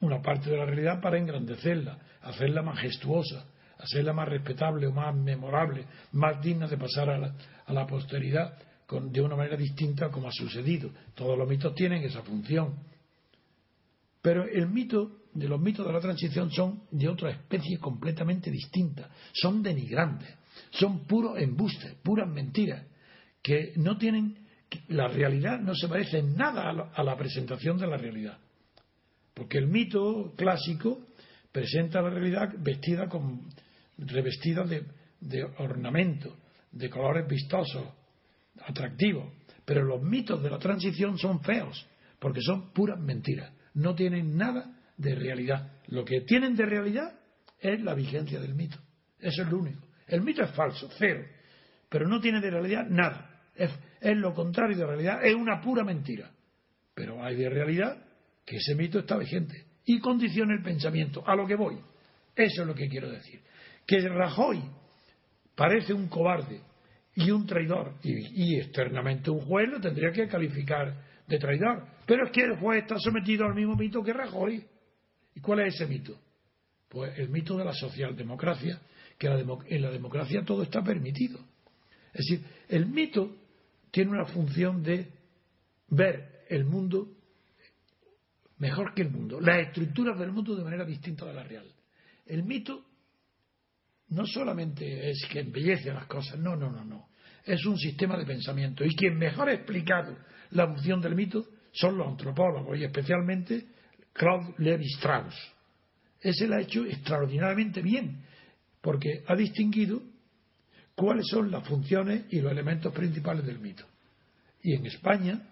[0.00, 3.46] una parte de la realidad para engrandecerla, hacerla majestuosa,
[3.78, 8.58] hacerla más respetable o más memorable, más digna de pasar a la, posteridad
[9.00, 10.90] de una manera distinta como ha sucedido.
[11.14, 12.74] Todos los mitos tienen esa función.
[14.20, 19.10] Pero el mito de los mitos de la transición son de otra especie completamente distinta,
[19.32, 20.28] son denigrantes,
[20.70, 22.84] son puros embustes, puras mentiras,
[23.42, 24.42] que no tienen
[24.88, 28.38] la realidad no se parece en nada a la presentación de la realidad.
[29.34, 31.06] Porque el mito clásico
[31.50, 33.48] presenta la realidad vestida con,
[33.98, 34.84] revestida de,
[35.20, 36.36] de ornamento,
[36.70, 37.84] de colores vistosos,
[38.60, 39.32] atractivos.
[39.64, 41.86] Pero los mitos de la transición son feos,
[42.18, 43.52] porque son puras mentiras.
[43.74, 45.72] No tienen nada de realidad.
[45.86, 47.18] Lo que tienen de realidad
[47.58, 48.78] es la vigencia del mito.
[49.18, 49.86] Eso es lo único.
[50.06, 51.24] El mito es falso, cero.
[51.88, 56.30] Pero no tiene de realidad nada es, lo contrario de realidad, es una pura mentira.
[56.94, 58.04] Pero hay de realidad
[58.44, 61.22] que ese mito está vigente y condiciona el pensamiento.
[61.26, 61.78] A lo que voy.
[62.34, 63.40] Eso es lo que quiero decir.
[63.86, 64.62] Que Rajoy
[65.54, 66.60] parece un cobarde
[67.14, 70.94] y un traidor, y, externamente un juez lo tendría que calificar
[71.26, 71.86] de traidor.
[72.06, 74.64] Pero es que el juez está sometido al mismo mito que Rajoy.
[75.34, 76.18] ¿Y cuál es ese mito?
[76.88, 78.80] Pues el mito de la socialdemocracia,
[79.18, 81.38] que en la democracia todo está permitido.
[82.12, 83.36] Es decir, el mito
[83.90, 85.08] tiene una función de
[85.88, 87.08] ver el mundo
[88.58, 91.66] mejor que el mundo, las estructuras del mundo de manera distinta de la real.
[92.26, 92.84] El mito
[94.12, 97.08] no solamente es que embellece las cosas, no, no, no, no.
[97.44, 98.84] Es un sistema de pensamiento.
[98.84, 100.16] Y quien mejor ha explicado
[100.50, 103.66] la función del mito son los antropólogos y especialmente
[104.12, 105.34] Claude Levi Strauss.
[106.20, 108.22] Ese lo ha hecho extraordinariamente bien,
[108.80, 110.02] porque ha distinguido
[110.94, 113.84] cuáles son las funciones y los elementos principales del mito.
[114.62, 115.42] Y en España,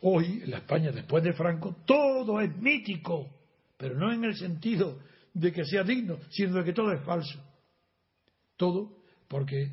[0.00, 3.28] hoy, en la España después de Franco, todo es mítico,
[3.76, 4.98] pero no en el sentido
[5.34, 7.42] de que sea digno, sino de que todo es falso.
[8.56, 9.72] Todo porque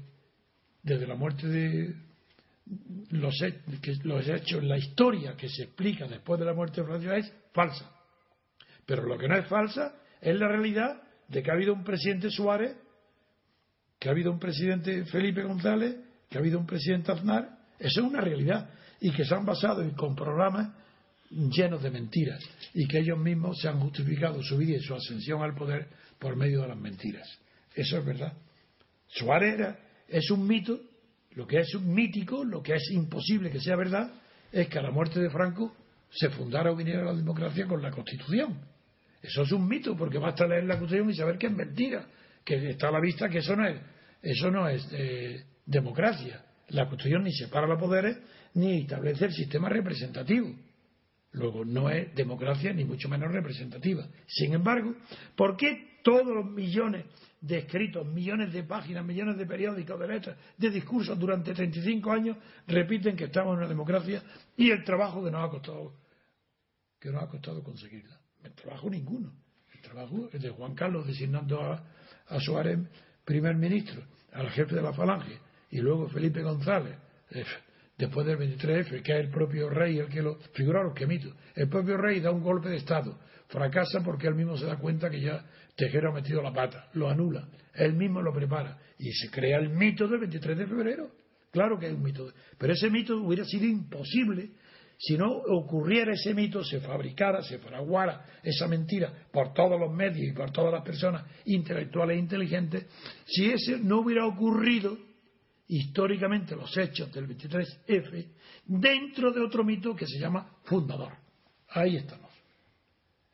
[0.82, 1.95] desde la muerte de,
[3.12, 7.91] los, hechos, la historia que se explica después de la muerte de Franco es falsa.
[8.86, 12.30] Pero lo que no es falsa es la realidad de que ha habido un presidente
[12.30, 12.76] Suárez,
[14.00, 15.95] que ha habido un presidente Felipe González,
[16.30, 17.58] que ha habido un presidente Aznar.
[17.78, 18.69] Eso es una realidad.
[19.02, 20.74] Y que se han basado en, con programas
[21.30, 22.44] llenos de mentiras.
[22.74, 25.88] Y que ellos mismos se han justificado su vida y su ascensión al poder
[26.18, 27.28] por medio de las mentiras.
[27.76, 28.34] Eso es verdad.
[29.08, 30.80] Suárez era, es un mito
[31.39, 34.12] lo que es mítico, lo que es imposible que sea verdad,
[34.52, 35.76] es que a la muerte de Franco
[36.10, 38.60] se fundara o viniera la democracia con la Constitución.
[39.22, 42.06] Eso es un mito, porque basta leer la Constitución y saber que es mentira,
[42.44, 43.80] que está a la vista que eso no es,
[44.22, 46.44] eso no es eh, democracia.
[46.70, 48.18] La Constitución ni separa los poderes
[48.56, 50.54] ni establece el sistema representativo.
[51.32, 54.08] Luego, no es democracia ni mucho menos representativa.
[54.26, 54.96] Sin embargo,
[55.36, 57.06] ¿por qué todos los millones
[57.42, 62.38] de escritos, millones de páginas, millones de periódicos, de letras, de discursos durante 35 años
[62.68, 64.24] repiten que estamos en una democracia
[64.58, 65.94] y el trabajo que nos ha costado
[67.00, 68.20] que nos ha costado conseguirla.
[68.44, 69.32] El trabajo ninguno.
[69.74, 71.82] El trabajo es de Juan Carlos designando a,
[72.28, 72.80] a Suárez
[73.24, 75.38] primer ministro, al jefe de la Falange,
[75.70, 76.98] y luego Felipe González,
[77.30, 77.46] eh,
[78.00, 80.40] después del 23F, que es el propio rey el que lo.
[80.54, 81.36] Figuraros que mito.
[81.54, 85.10] El propio rey da un golpe de Estado, fracasa porque él mismo se da cuenta
[85.10, 89.30] que ya Tejero ha metido la pata, lo anula, él mismo lo prepara y se
[89.30, 91.12] crea el mito del 23 de febrero.
[91.52, 94.52] Claro que es un mito, pero ese mito hubiera sido imposible
[95.02, 100.28] si no ocurriera ese mito, se fabricara, se fraguara esa mentira por todos los medios
[100.28, 102.86] y por todas las personas intelectuales e inteligentes,
[103.26, 104.98] si ese no hubiera ocurrido
[105.69, 108.27] históricamente los hechos del 23F
[108.65, 111.13] dentro de otro mito que se llama fundador.
[111.69, 112.29] Ahí estamos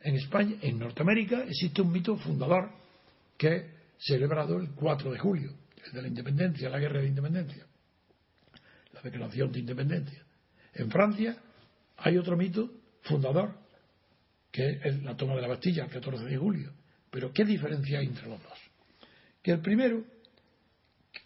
[0.06, 2.70] en España, en Norteamérica, existe un mito fundador
[3.36, 3.66] que es
[3.98, 5.52] celebrado el 4 de julio,
[5.84, 7.66] el de la independencia, la guerra de independencia,
[8.94, 10.24] la declaración de independencia.
[10.76, 11.36] En Francia
[11.98, 12.70] hay otro mito
[13.02, 13.58] fundador,
[14.52, 16.72] que es la toma de la Bastilla el 14 de julio.
[17.10, 18.60] Pero ¿qué diferencia hay entre los dos?
[19.42, 20.04] Que el primero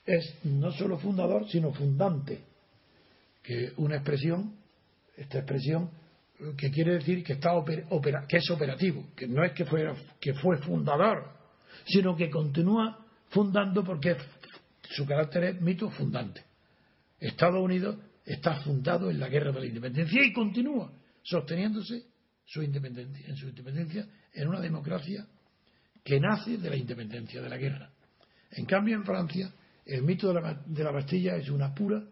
[0.09, 2.39] es no solo fundador, sino fundante,
[3.43, 4.55] que una expresión,
[5.15, 5.91] esta expresión
[6.57, 7.51] que quiere decir que, está
[8.27, 11.31] que es operativo, que no es que, fuera, que fue fundador,
[11.85, 14.15] sino que continúa fundando porque
[14.89, 16.43] su carácter es mito fundante.
[17.19, 20.91] Estados Unidos está fundado en la guerra de la independencia y continúa
[21.21, 22.05] sosteniéndose
[22.45, 25.27] su independencia, en su independencia en una democracia
[26.03, 27.91] que nace de la independencia, de la guerra.
[28.51, 29.53] En cambio, en Francia,
[29.89, 32.04] el mito de la, de la Bastilla es una pura,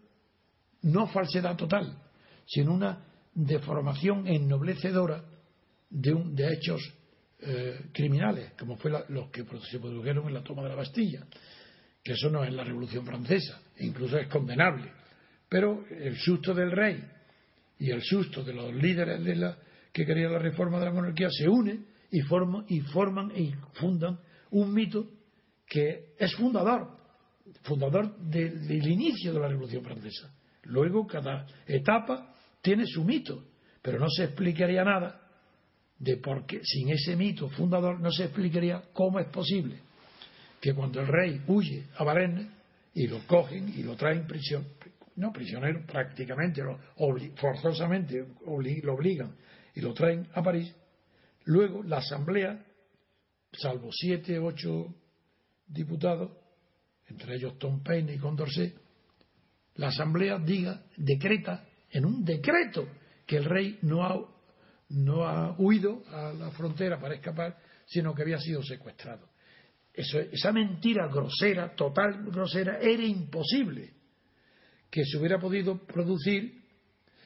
[0.82, 1.96] no falsedad total,
[2.46, 5.24] sino una de formación ennoblecedora
[5.90, 6.92] de, un, de hechos
[7.40, 11.24] eh, criminales, como fue los que se produjeron en la toma de la Bastilla,
[12.02, 14.90] que eso no es la Revolución Francesa, e incluso es condenable.
[15.48, 17.02] Pero el susto del rey
[17.78, 19.56] y el susto de los líderes de la,
[19.92, 24.18] que querían la reforma de la monarquía se unen y, forman, y forman y fundan
[24.50, 25.06] un mito
[25.66, 26.97] que es fundador,
[27.62, 30.32] fundador del inicio de la Revolución Francesa.
[30.64, 33.44] Luego, cada etapa tiene su mito,
[33.82, 35.20] pero no se explicaría nada
[35.98, 39.80] de por qué, sin ese mito fundador, no se explicaría cómo es posible
[40.60, 42.46] que cuando el rey huye a Varennes
[42.94, 44.66] y lo cogen y lo traen prisión,
[45.16, 46.78] no prisionero prácticamente, lo,
[47.36, 48.26] forzosamente
[48.82, 49.34] lo obligan
[49.74, 50.74] y lo traen a París,
[51.44, 52.64] luego la asamblea,
[53.52, 54.94] salvo siete, ocho
[55.66, 56.30] diputados,
[57.08, 58.74] entre ellos Tom Paine y Condorcet,
[59.76, 62.88] la asamblea diga, decreta en un decreto
[63.26, 64.16] que el rey no ha,
[64.90, 69.28] no ha huido a la frontera para escapar, sino que había sido secuestrado.
[69.92, 73.94] Eso, esa mentira grosera, total grosera, era imposible
[74.90, 76.62] que se hubiera podido producir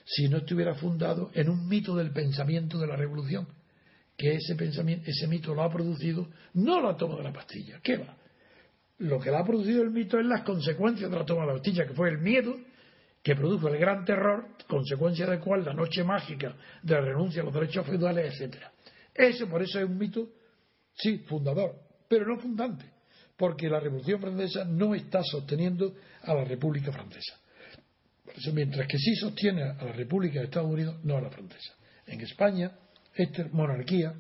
[0.04, 3.46] si no estuviera fundado en un mito del pensamiento de la revolución,
[4.16, 7.96] que ese pensamiento, ese mito lo ha producido no la toma de la pastilla, ¿qué
[7.96, 8.16] va?
[8.98, 11.52] Lo que lo ha producido el mito es las consecuencias de la toma de la
[11.54, 12.56] pastilla, que fue el miedo
[13.22, 17.44] que produjo el gran terror, consecuencia del cual la noche mágica de la renuncia a
[17.44, 18.72] los derechos feudales, etcétera.
[19.14, 20.28] Eso por eso es un mito,
[20.94, 21.74] sí, fundador,
[22.08, 22.84] pero no fundante,
[23.36, 27.38] porque la Revolución Francesa no está sosteniendo a la República Francesa.
[28.52, 31.74] mientras que sí sostiene a la República de Estados Unidos, no a la francesa.
[32.06, 32.72] En España,
[33.14, 34.14] esta monarquía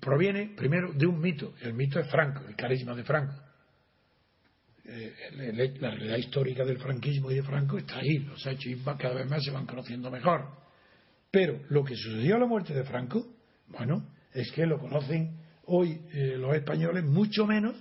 [0.00, 1.54] proviene primero de un mito.
[1.60, 3.34] El mito es Franco, el carisma de Franco.
[4.88, 9.28] Eh, la realidad histórica del franquismo y de Franco está ahí, los hechos cada vez
[9.28, 10.46] más se van conociendo mejor.
[11.30, 13.26] Pero lo que sucedió a la muerte de Franco,
[13.68, 17.74] bueno, es que lo conocen hoy eh, los españoles mucho menos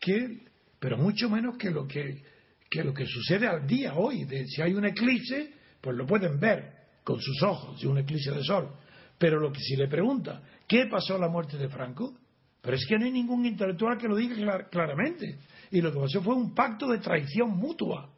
[0.00, 0.46] que,
[0.78, 2.22] pero mucho menos que lo que,
[2.70, 6.40] que lo que sucede al día hoy, de si hay un eclipse, pues lo pueden
[6.40, 6.72] ver
[7.04, 8.74] con sus ojos, si un eclipse de sol.
[9.18, 12.16] Pero lo que si le pregunta, ¿qué pasó a la muerte de Franco?
[12.60, 15.38] Pero es que no hay ningún intelectual que lo diga claramente.
[15.70, 18.10] Y lo que pasó fue un pacto de traición mutua.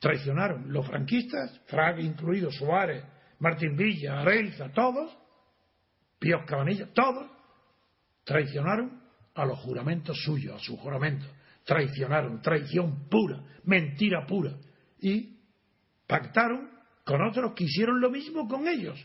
[0.00, 3.04] Traicionaron los franquistas, Fraga incluido, Suárez,
[3.38, 5.16] Martín Villa, Arelza, todos,
[6.18, 7.30] Píos Cabanilla, todos,
[8.24, 9.02] traicionaron
[9.34, 11.28] a los juramentos suyos, a sus juramentos.
[11.64, 14.52] Traicionaron, traición pura, mentira pura.
[15.00, 15.38] Y
[16.06, 16.70] pactaron
[17.04, 18.98] con otros que hicieron lo mismo con ellos.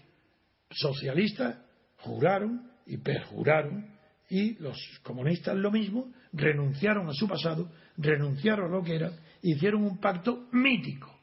[0.70, 1.58] Socialistas
[2.02, 3.86] juraron y perjuraron
[4.30, 9.12] y los comunistas lo mismo, renunciaron a su pasado, renunciaron a lo que era,
[9.42, 11.14] hicieron un pacto mítico.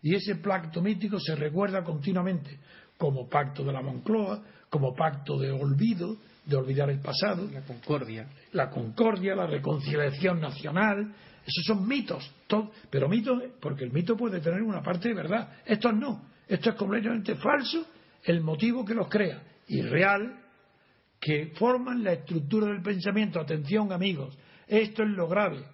[0.00, 2.58] Y ese pacto mítico se recuerda continuamente
[2.96, 6.16] como pacto de la Moncloa, como pacto de olvido,
[6.46, 7.48] de olvidar el pasado.
[7.52, 8.28] La concordia.
[8.52, 11.14] La concordia, la reconciliación nacional.
[11.46, 12.30] Esos son mitos.
[12.90, 15.58] pero mitos, porque el mito puede tener una parte de verdad.
[15.66, 16.30] Esto no.
[16.48, 17.86] Esto es completamente falso
[18.24, 19.42] el motivo que los crea.
[19.66, 20.40] Y real,
[21.20, 23.40] que forman la estructura del pensamiento.
[23.40, 25.64] Atención, amigos, esto es lo grave.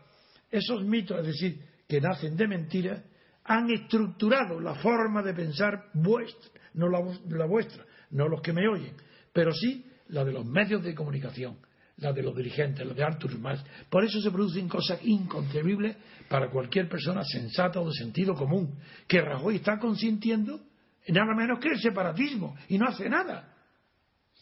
[0.50, 3.02] Esos mitos, es decir, que nacen de mentiras,
[3.44, 8.94] han estructurado la forma de pensar vuestra, no la, vuestra, no los que me oyen,
[9.32, 11.58] pero sí la de los medios de comunicación,
[11.96, 13.64] la de los dirigentes, la de Artur Mas.
[13.88, 15.96] Por eso se producen cosas inconcebibles
[16.28, 20.60] para cualquier persona sensata o de sentido común, que Rajoy está consintiendo
[21.08, 23.49] nada menos que el separatismo y no hace nada.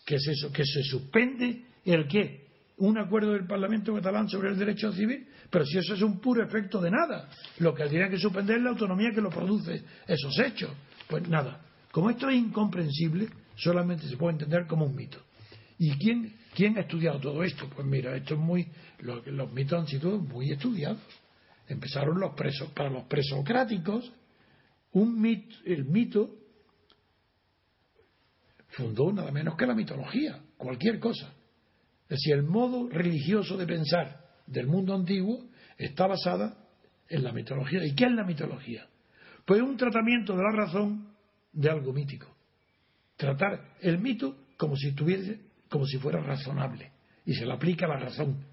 [0.09, 0.51] ¿Qué es eso?
[0.51, 2.47] Que se suspende el qué?
[2.79, 6.43] Un acuerdo del Parlamento catalán sobre el derecho civil, pero si eso es un puro
[6.43, 10.39] efecto de nada, lo que tiene que suspender es la autonomía que lo produce esos
[10.39, 10.71] hechos.
[11.07, 11.61] Pues nada,
[11.93, 15.19] como esto es incomprensible, solamente se puede entender como un mito.
[15.79, 17.69] ¿Y quién, quién ha estudiado todo esto?
[17.69, 18.67] Pues mira, esto es muy,
[19.01, 21.03] los, los mitos han sido muy estudiados.
[21.67, 24.11] Empezaron los presos, para los presocráticos,
[24.93, 26.31] un mito, el mito
[28.79, 31.35] fundó nada menos que la mitología, cualquier cosa.
[32.05, 36.57] Es decir, el modo religioso de pensar del mundo antiguo está basada
[37.09, 37.85] en la mitología.
[37.85, 38.87] ¿Y qué es la mitología?
[39.45, 41.09] Pues un tratamiento de la razón
[41.53, 42.29] de algo mítico.
[43.17, 46.93] Tratar el mito como si tuviese, como si fuera razonable.
[47.27, 48.47] Y se le aplica la razón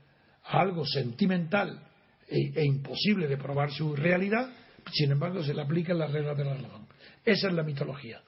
[0.43, 1.87] a algo sentimental
[2.27, 4.49] e, e imposible de probar su realidad,
[4.91, 6.87] sin embargo se le aplica la regla de la razón.
[7.23, 8.21] Esa es la mitología.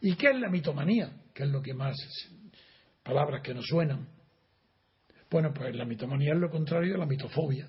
[0.00, 1.10] ¿Y qué es la mitomanía?
[1.34, 1.96] Que es lo que más
[3.02, 4.08] palabras que nos suenan.
[5.30, 7.68] Bueno, pues la mitomanía es lo contrario de la mitofobia.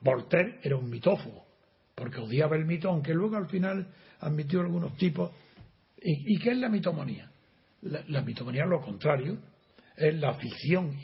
[0.00, 1.44] Voltaire era un mitófobo,
[1.94, 3.88] porque odiaba el mito, aunque luego al final
[4.20, 5.32] admitió algunos tipos.
[6.00, 7.30] ¿Y, qué es la mitomanía?
[7.82, 9.38] La, la, mitomanía es lo contrario,
[9.96, 10.96] es la afición,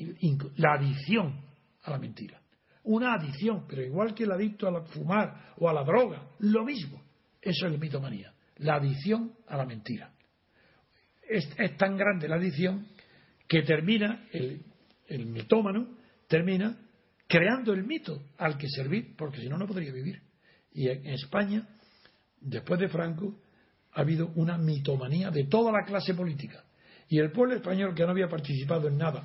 [0.56, 1.40] la adicción
[1.82, 2.40] a la mentira.
[2.84, 7.02] Una adicción, pero igual que el adicto a fumar o a la droga, lo mismo.
[7.40, 10.12] Eso es la mitomanía, la adicción a la mentira
[11.28, 12.86] es, tan grande la adicción
[13.46, 14.62] que termina, el,
[15.06, 16.76] el mitómano termina
[17.26, 20.20] creando el mito al que servir, porque si no, no podría vivir.
[20.72, 21.66] Y en España,
[22.40, 23.38] después de Franco,
[23.92, 26.64] ha habido una mitomanía de toda la clase política.
[27.08, 29.24] Y el pueblo español, que no había participado en nada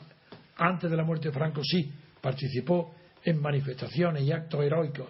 [0.58, 1.91] antes de la muerte de Franco, sí,
[2.22, 5.10] participó en manifestaciones y actos heroicos.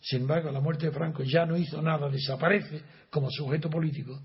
[0.00, 4.20] Sin embargo, la muerte de Franco ya no hizo nada, desaparece como sujeto político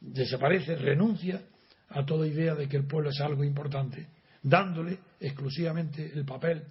[0.00, 1.42] desaparece, renuncia
[1.88, 4.08] a toda idea de que el pueblo es algo importante,
[4.42, 6.64] dándole exclusivamente el papel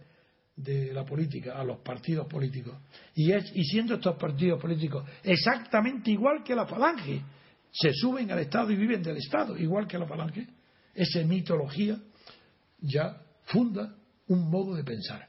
[0.55, 2.75] de la política a los partidos políticos.
[3.13, 7.21] Y, es, y siendo estos partidos políticos exactamente igual que la falange,
[7.71, 10.47] se suben al Estado y viven del Estado, igual que la falange,
[10.93, 11.99] esa mitología
[12.79, 13.93] ya funda
[14.27, 15.27] un modo de pensar.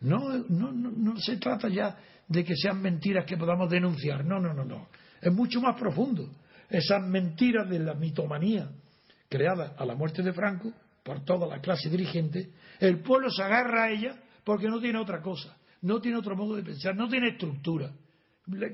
[0.00, 1.96] No, no, no, no se trata ya
[2.26, 4.88] de que sean mentiras que podamos denunciar, no, no, no, no.
[5.22, 6.28] Es mucho más profundo
[6.68, 8.68] esas mentiras de la mitomanía
[9.28, 12.50] creada a la muerte de Franco por toda la clase dirigente,
[12.80, 16.56] el pueblo se agarra a ella porque no tiene otra cosa, no tiene otro modo
[16.56, 17.90] de pensar, no tiene estructura.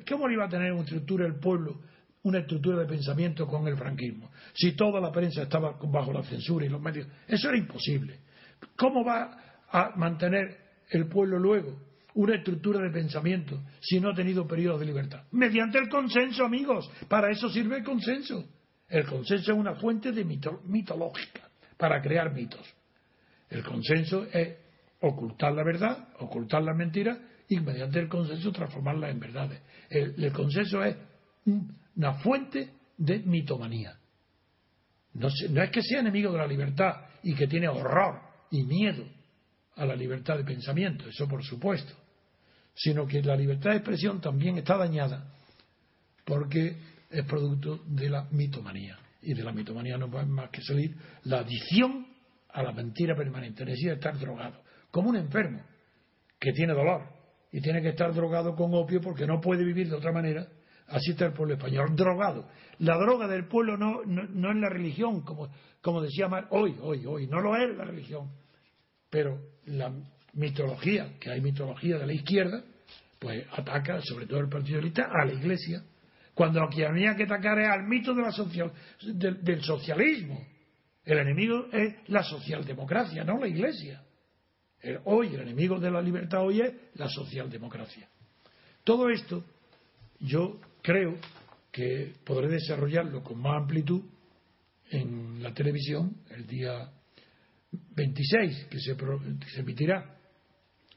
[0.09, 1.81] ¿Cómo le iba a tener una estructura el pueblo,
[2.23, 4.31] una estructura de pensamiento con el franquismo?
[4.55, 8.19] Si toda la prensa estaba bajo la censura y los medios, eso era imposible.
[8.77, 10.59] ¿Cómo va a mantener
[10.91, 15.25] el pueblo luego una estructura de pensamiento si no ha tenido periodos de libertad?
[15.33, 16.91] Mediante el consenso, amigos.
[17.09, 18.45] Para eso sirve el consenso.
[18.89, 22.67] El consenso es una fuente de mitológica para crear mitos.
[23.49, 24.57] El consenso es
[25.01, 29.61] ocultar la verdad, ocultar la mentira y mediante el consenso transformarla en verdades.
[29.89, 30.97] El, consenso es
[31.97, 33.97] una fuente de mitomanía.
[35.15, 39.05] No, no es que sea enemigo de la libertad y que tiene horror y miedo
[39.77, 41.95] a la libertad de pensamiento, eso por supuesto,
[42.75, 45.33] sino que la libertad de expresión también está dañada
[46.25, 46.77] porque
[47.11, 48.99] es producto de la mitomanía.
[49.23, 52.07] Y de la mitomanía no puede más que salir la adicción
[52.49, 55.63] a la mentira permanente, necesidad de estar drogado, como un enfermo
[56.39, 57.03] que tiene dolor
[57.53, 60.47] y tiene que estar drogado con opio porque no puede vivir de otra manera.
[60.89, 62.49] Así está el pueblo español, drogado.
[62.79, 65.49] La droga del pueblo no, no, es la religión, como,
[65.81, 68.31] como decía Mar, hoy, hoy, hoy, no lo es la religión.
[69.09, 69.93] Pero la
[70.35, 72.63] mitología, que hay mitología de la izquierda,
[73.19, 75.83] pues ataca, sobre todo el Partido Socialista, a la Iglesia,
[76.35, 78.73] cuando lo que había que atacar es al mito de la social,
[79.03, 80.47] del socialismo.
[81.05, 84.03] El enemigo es la socialdemocracia, no la Iglesia.
[85.05, 88.09] hoy, el enemigo de la libertad hoy es la socialdemocracia.
[88.85, 89.45] Todo esto,
[90.21, 91.17] yo creo
[91.71, 94.03] que podré desarrollarlo con más amplitud
[94.91, 96.91] en la televisión el día
[97.71, 98.97] 26, que se,
[99.53, 100.20] se emitirá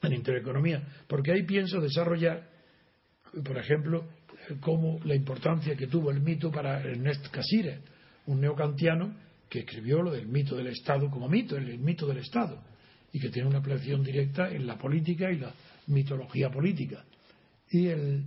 [0.04, 2.50] en Intereconomía, porque ahí pienso desarrollar,
[3.44, 4.08] por ejemplo,
[4.60, 7.82] cómo la importancia que tuvo el mito para Ernest Cassirer,
[8.28, 9.16] un neocantiano
[9.50, 12.62] que escribió lo del mito del Estado como mito, el, mito del Estado,
[13.12, 15.54] y que tiene una aplicación directa en la política y la
[15.88, 17.04] mitología política.
[17.70, 18.24] Y el,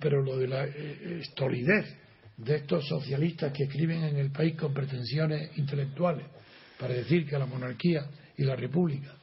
[0.00, 1.96] pero lo de la eh, estolidez
[2.36, 6.26] de estos socialistas que escriben en el país con pretensiones intelectuales
[6.78, 8.06] para decir que la monarquía
[8.36, 9.14] y la república,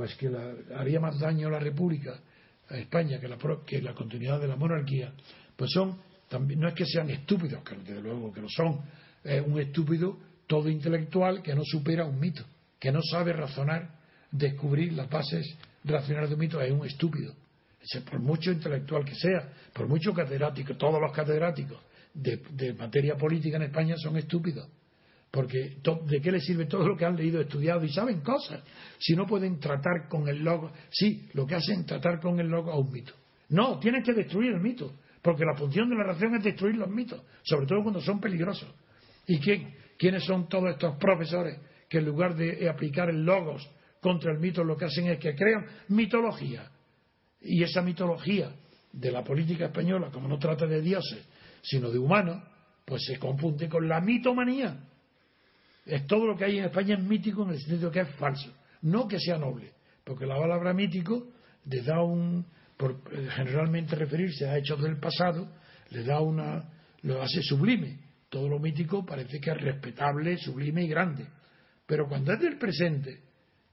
[0.00, 0.30] pues que
[0.74, 2.18] haría más daño a la república
[2.70, 3.36] a España que la,
[3.66, 5.12] que la continuidad de la monarquía,
[5.54, 8.80] pues son, también, no es que sean estúpidos, que desde luego que lo son,
[9.22, 12.46] es un estúpido todo intelectual que no supera un mito,
[12.78, 13.90] que no sabe razonar,
[14.30, 17.34] descubrir las bases racionales de un mito, es un estúpido.
[18.10, 21.78] Por mucho intelectual que sea, por mucho catedrático, todos los catedráticos
[22.14, 24.66] de, materia política en España son estúpidos.
[25.30, 25.76] Porque
[26.06, 28.62] ¿de qué les sirve todo lo que han leído, estudiado y saben cosas?
[28.98, 32.48] Si no pueden tratar con el logo, sí, lo que hacen es tratar con el
[32.48, 33.12] logo a un mito.
[33.50, 36.90] No, tienen que destruir el mito, porque la función de la razón es destruir los
[36.90, 38.68] mitos, sobre todo cuando son peligrosos.
[39.26, 39.72] ¿Y quién?
[39.96, 41.58] ¿Quiénes son todos estos profesores
[41.88, 43.68] que en lugar de aplicar el logos
[44.00, 46.70] contra el mito lo que hacen es que crean mitología?
[47.40, 48.52] Y esa mitología
[48.92, 51.24] de la política española, como no trata de dioses,
[51.62, 52.42] sino de humanos,
[52.84, 54.89] pues se confunde con la mitomanía.
[55.90, 58.52] Es todo lo que hay en España es mítico en el sentido que es falso,
[58.82, 59.72] no que sea noble,
[60.04, 61.28] porque la palabra mítico
[61.64, 65.50] le da un, por generalmente referirse a hechos del pasado,
[65.90, 66.64] le da una,
[67.02, 71.26] lo hace sublime todo lo mítico parece que es respetable, sublime y grande.
[71.84, 73.20] Pero cuando es del presente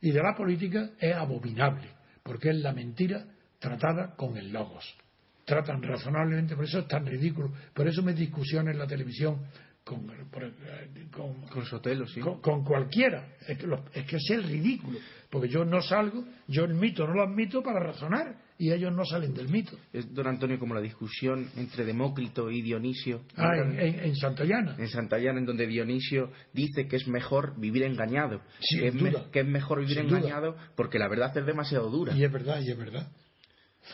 [0.01, 1.91] y de la política es abominable,
[2.23, 3.23] porque es la mentira
[3.59, 4.97] tratada con el logos.
[5.45, 7.53] Tratan razonablemente, por eso es tan ridículo.
[7.73, 9.45] Por eso me discusiones en la televisión
[9.87, 12.19] con, con, Sotelo, sí.
[12.19, 13.35] con, cualquiera.
[13.47, 14.99] Es que, es que es el ridículo.
[15.29, 19.05] Porque yo no salgo, yo el mito no lo admito para razonar y ellos no
[19.05, 19.77] salen del mito.
[19.91, 23.21] Es, don Antonio, como la discusión entre Demócrito y Dionisio.
[23.35, 24.75] Ah, en, Santayana.
[24.77, 28.41] En Santayana, en donde Dionisio dice que es mejor vivir engañado.
[28.69, 32.15] que, es mejor vivir engañado porque la verdad es demasiado dura.
[32.15, 33.07] Y es verdad, y es verdad.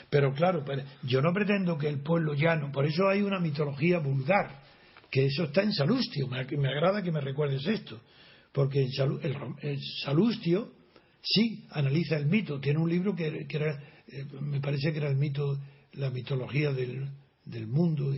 [0.09, 0.63] Pero claro,
[1.03, 4.62] yo no pretendo que el pueblo llano, por eso hay una mitología vulgar,
[5.14, 6.28] que eso está en Salustio.
[6.28, 8.01] Me, agrada que me recuerdes esto,
[8.51, 10.72] porque el, Salustio
[11.22, 15.18] sí analiza el mito, tiene un libro que, era eh, me parece que era el
[15.18, 15.59] mito,
[15.93, 17.11] la mitología del,
[17.68, 18.11] mundo,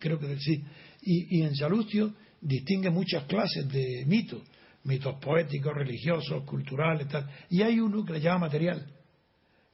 [0.00, 0.64] creo que del sí.
[1.02, 4.42] Y, en Salustio distingue muchas clases de mitos,
[4.82, 7.30] mitos poéticos, religiosos, culturales, tal.
[7.50, 8.84] Y hay uno que le llama material.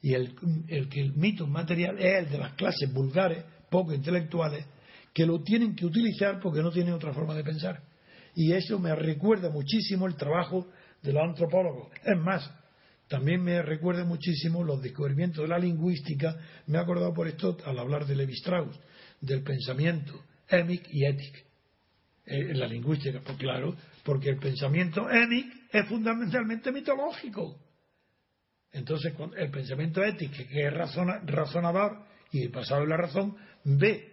[0.03, 0.35] Y el,
[0.67, 4.67] el el mito material es el de las clases vulgares, poco intelectuales,
[5.13, 7.81] que lo tienen que utilizar porque no tienen otra forma de pensar.
[8.35, 10.67] Y eso me recuerda muchísimo el trabajo
[11.01, 11.91] de los antropólogos.
[12.03, 12.49] Es más,
[13.07, 16.37] también me recuerda muchísimo los descubrimientos de la lingüística.
[16.67, 18.79] Me he acordado por esto al hablar de Levi Strauss,
[19.19, 21.45] del pensamiento émic y étic.
[22.25, 27.59] Eh, en la lingüística, pues claro, porque el pensamiento émic es fundamentalmente mitológico.
[28.71, 33.35] Entonces, el pensamiento ético, que es razonador y basado en la razón,
[33.65, 34.10] ve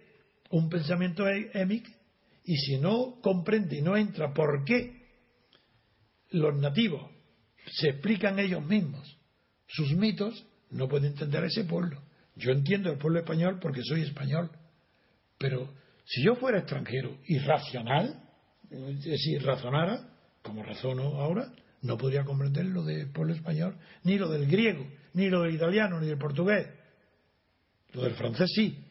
[0.49, 1.87] un pensamiento émic
[2.43, 5.07] y si no comprende y no entra por qué
[6.31, 7.11] los nativos
[7.71, 9.17] se explican ellos mismos
[9.67, 12.01] sus mitos, no puede entender ese pueblo.
[12.35, 14.49] Yo entiendo el pueblo español porque soy español,
[15.37, 15.71] pero
[16.05, 18.23] si yo fuera extranjero y racional,
[18.71, 20.09] es decir, razonara,
[20.41, 25.29] como razono ahora, no podría comprender lo del pueblo español, ni lo del griego, ni
[25.29, 26.67] lo del italiano, ni del portugués.
[27.93, 28.85] Lo del francés sí.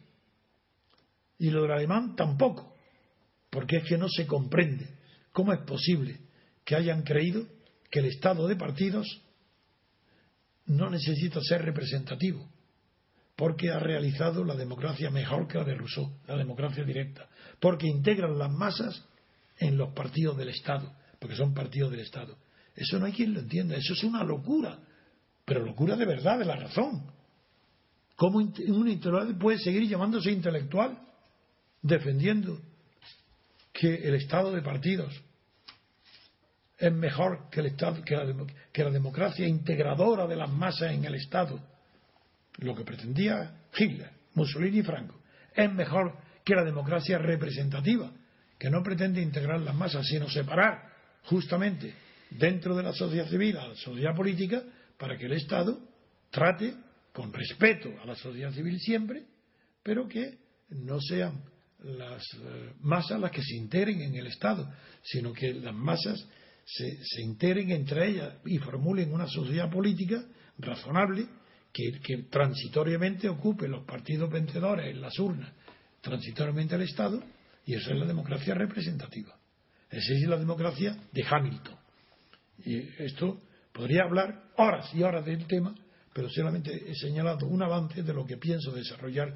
[1.39, 2.75] Y lo del alemán tampoco.
[3.51, 4.89] Porque es que no se comprende
[5.33, 6.19] cómo es posible
[6.65, 7.47] que hayan creído
[7.91, 9.07] que el Estado de partidos
[10.67, 12.47] no necesita ser representativo,
[13.37, 17.27] porque ha realizado la democracia mejor que la de Rousseau, la democracia directa,
[17.59, 19.03] porque integran las masas
[19.59, 22.37] en los partidos del Estado, porque son partidos del Estado.
[22.77, 24.79] Eso no hay quien lo entienda, eso es una locura,
[25.45, 27.11] pero locura de verdad, de la razón.
[28.15, 31.08] ¿Cómo un intelectual puede seguir llamándose intelectual
[31.83, 32.61] defendiendo
[33.73, 35.15] que el Estado de partidos
[36.77, 38.25] es mejor que, el Estado, que, la,
[38.73, 41.61] que la democracia integradora de las masas en el Estado?
[42.59, 45.21] Lo que pretendía Hitler, Mussolini y Franco.
[45.55, 48.11] Es mejor que la democracia representativa,
[48.59, 50.93] que no pretende integrar las masas, sino separar
[51.25, 51.95] justamente
[52.31, 54.63] dentro de la sociedad civil a la sociedad política
[54.97, 55.79] para que el Estado
[56.31, 56.75] trate
[57.13, 59.25] con respeto a la sociedad civil siempre,
[59.83, 60.39] pero que
[60.71, 61.43] no sean
[61.81, 64.69] las eh, masas las que se integren en el Estado,
[65.03, 66.27] sino que las masas
[66.65, 70.25] se, se integren entre ellas y formulen una sociedad política
[70.59, 71.27] razonable
[71.73, 75.53] que, que, transitoriamente ocupe los partidos vencedores en las urnas,
[76.01, 77.23] transitoriamente al Estado,
[77.65, 79.39] y eso es la democracia representativa.
[79.91, 81.77] Esa es la democracia de Hamilton.
[82.65, 83.41] Y esto
[83.73, 85.75] podría hablar horas y horas del tema,
[86.13, 89.35] pero solamente he señalado un avance de lo que pienso desarrollar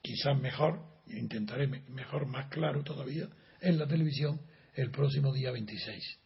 [0.00, 3.28] quizás mejor, intentaré mejor, más claro todavía,
[3.60, 4.40] en la televisión
[4.74, 6.18] el próximo día 26.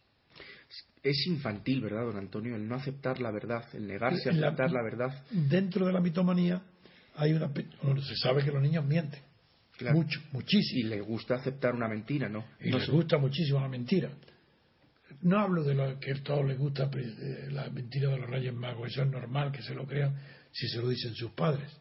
[1.03, 2.55] Es infantil, ¿verdad, don Antonio?
[2.55, 5.23] El no aceptar la verdad, el negarse a aceptar la, verdad.
[5.31, 6.61] Dentro de la mitomanía
[7.15, 7.51] hay una.
[7.53, 9.21] Se sabe que los niños mienten.
[9.93, 10.79] Mucho, muchísimo.
[10.79, 12.45] Y les gusta aceptar una mentira, ¿no?
[12.59, 14.09] Y les gusta muchísimo la mentira.
[15.21, 18.53] No hablo de lo que a todos les gusta eh, la mentira de los Reyes
[18.53, 20.15] Magos, eso es normal que se lo crean
[20.51, 21.71] si se lo dicen sus padres.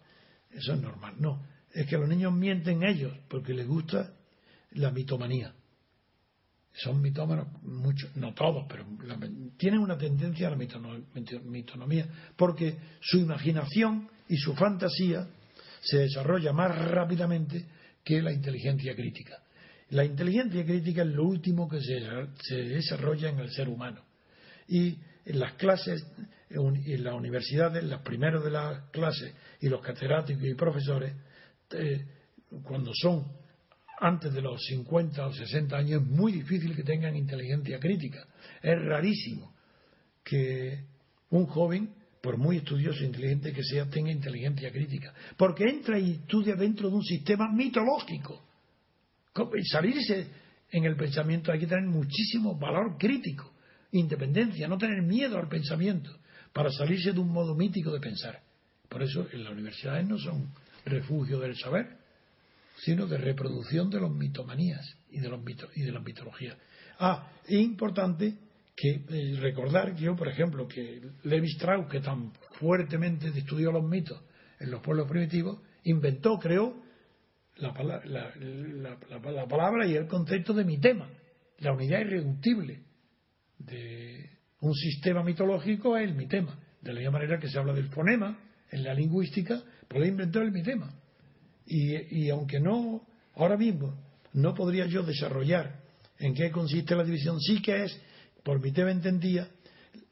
[0.51, 1.14] Eso es normal.
[1.18, 1.42] No,
[1.77, 4.14] es que los niños mienten ellos porque les gusta
[4.72, 5.53] la mitomanía.
[6.72, 8.85] Son mitómanos, muchos, no todos, pero
[9.59, 15.29] tienen una tendencia a la mitonomía porque su imaginación y su fantasía
[15.83, 17.66] se desarrolla más rápidamente
[18.03, 19.39] que la inteligencia crítica.
[19.91, 24.03] La inteligencia crítica es lo último que se, desarrolla en el ser humano.
[24.66, 24.97] Y
[25.27, 26.07] en las clases,
[26.51, 31.12] en las universidades, los primeros de las clases y los catedráticos y profesores,
[31.71, 32.07] eh,
[32.62, 33.25] cuando son
[33.99, 38.27] antes de los 50 o 60 años, es muy difícil que tengan inteligencia crítica.
[38.62, 39.55] Es rarísimo
[40.23, 40.85] que
[41.31, 45.14] un joven, por muy estudioso e inteligente que sea, tenga inteligencia crítica.
[45.37, 48.47] Porque entra y estudia dentro de un sistema mitológico
[49.64, 50.27] salirse
[50.71, 53.53] en el pensamiento hay que tener muchísimo valor crítico,
[53.93, 56.11] independencia, no tener miedo al pensamiento,
[56.53, 58.41] para salirse de un modo mítico de pensar.
[58.89, 60.53] Por eso en las universidades no son
[60.87, 61.99] refugio del saber,
[62.78, 65.41] sino de reproducción de los mitomanías y de, los
[65.74, 66.57] y de las mitologías.
[66.99, 68.34] Ah, es importante
[68.74, 73.84] que eh, recordar que yo, por ejemplo, que Levi Strauss, que tan fuertemente estudió los
[73.84, 74.22] mitos
[74.61, 76.82] en los pueblos primitivos, inventó, creó
[77.57, 77.72] la,
[79.49, 81.09] palabra y el concepto de mi tema,
[81.59, 82.82] la unidad irreductible
[83.59, 84.30] de
[84.61, 86.59] un sistema mitológico es el mitema.
[86.82, 88.39] De la misma manera que se habla del fonema
[88.70, 90.93] en la lingüística, pues inventó el mitema.
[91.66, 93.95] Y, y aunque no, ahora mismo,
[94.32, 95.80] no podría yo desarrollar
[96.18, 98.01] en qué consiste la división, sí que es,
[98.43, 99.49] por mi tema entendía,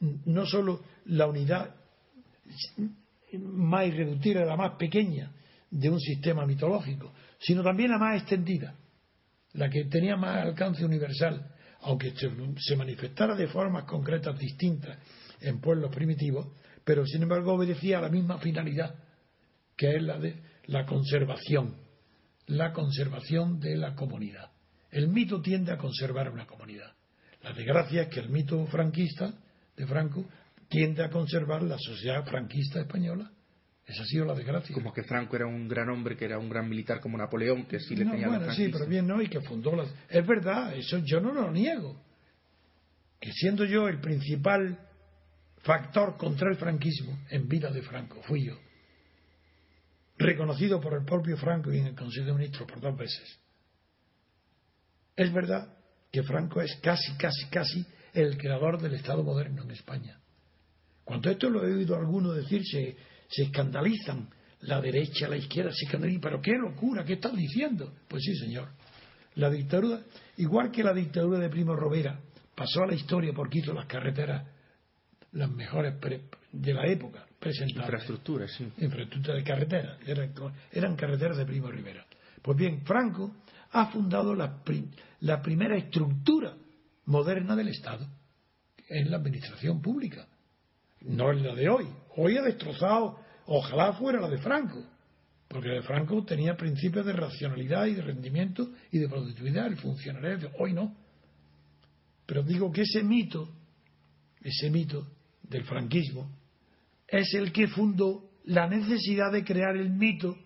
[0.00, 1.74] no solo la unidad
[3.38, 5.32] más irreductible, la más pequeña
[5.70, 8.74] de un sistema mitológico, sino también la más extendida,
[9.54, 11.50] la que tenía más alcance universal,
[11.82, 12.14] aunque
[12.58, 14.98] se manifestara de formas concretas distintas
[15.40, 16.48] en pueblos primitivos,
[16.84, 18.94] pero sin embargo obedecía a la misma finalidad,
[19.76, 21.76] que es la de la conservación,
[22.46, 24.50] la conservación de la comunidad.
[24.90, 26.92] El mito tiende a conservar una comunidad.
[27.42, 29.34] La desgracia es que el mito franquista
[29.76, 30.24] de Franco
[30.68, 33.30] tiende a conservar la sociedad franquista española
[33.86, 34.74] esa ha sido la desgracia.
[34.74, 37.78] Como que Franco era un gran hombre, que era un gran militar como Napoleón, que
[37.80, 39.92] sí le tenía bueno, sí, pero bien, no, y que fundó las...
[40.08, 42.00] Es verdad, eso yo no lo niego.
[43.20, 44.78] Que siendo yo el principal
[45.58, 48.58] factor contra el franquismo en vida de Franco, fui yo.
[50.24, 53.38] Reconocido por el propio Franco y en el Consejo de Ministros por dos veces.
[55.14, 55.76] Es verdad
[56.10, 60.18] que Franco es casi, casi, casi el creador del Estado moderno en España.
[61.04, 62.96] Cuando esto lo he oído a alguno decirse
[63.28, 64.30] se escandalizan.
[64.60, 66.22] La derecha, la izquierda se escandalizan.
[66.22, 67.92] Pero qué locura, ¿qué están diciendo?
[68.08, 68.70] Pues sí, señor.
[69.34, 70.04] La dictadura,
[70.38, 72.18] igual que la dictadura de Primo Rovera,
[72.54, 74.42] pasó a la historia porque hizo las carreteras
[75.34, 75.94] las mejores
[76.52, 77.88] de la época presentadas.
[77.88, 78.72] Infraestructuras, sí.
[78.78, 79.98] Infraestructuras de carreteras.
[80.06, 80.32] Eran,
[80.72, 82.04] eran carreteras de Primo Rivera.
[82.42, 83.34] Pues bien, Franco
[83.72, 84.62] ha fundado la,
[85.20, 86.56] la primera estructura
[87.06, 88.06] moderna del Estado
[88.88, 90.26] en la administración pública.
[91.02, 91.86] No es la de hoy.
[92.16, 94.82] Hoy ha destrozado Ojalá fuera la de Franco,
[95.48, 100.72] Porque Franco tenía principios de racionalidad y de rendimiento y de productividad, el funcionario, hoy
[100.72, 100.96] no.
[102.26, 103.48] Pero digo que ese mito,
[104.40, 105.06] ese mito
[105.48, 106.30] del franquismo,
[107.06, 110.36] es el que fundó la necesidad de crear el mito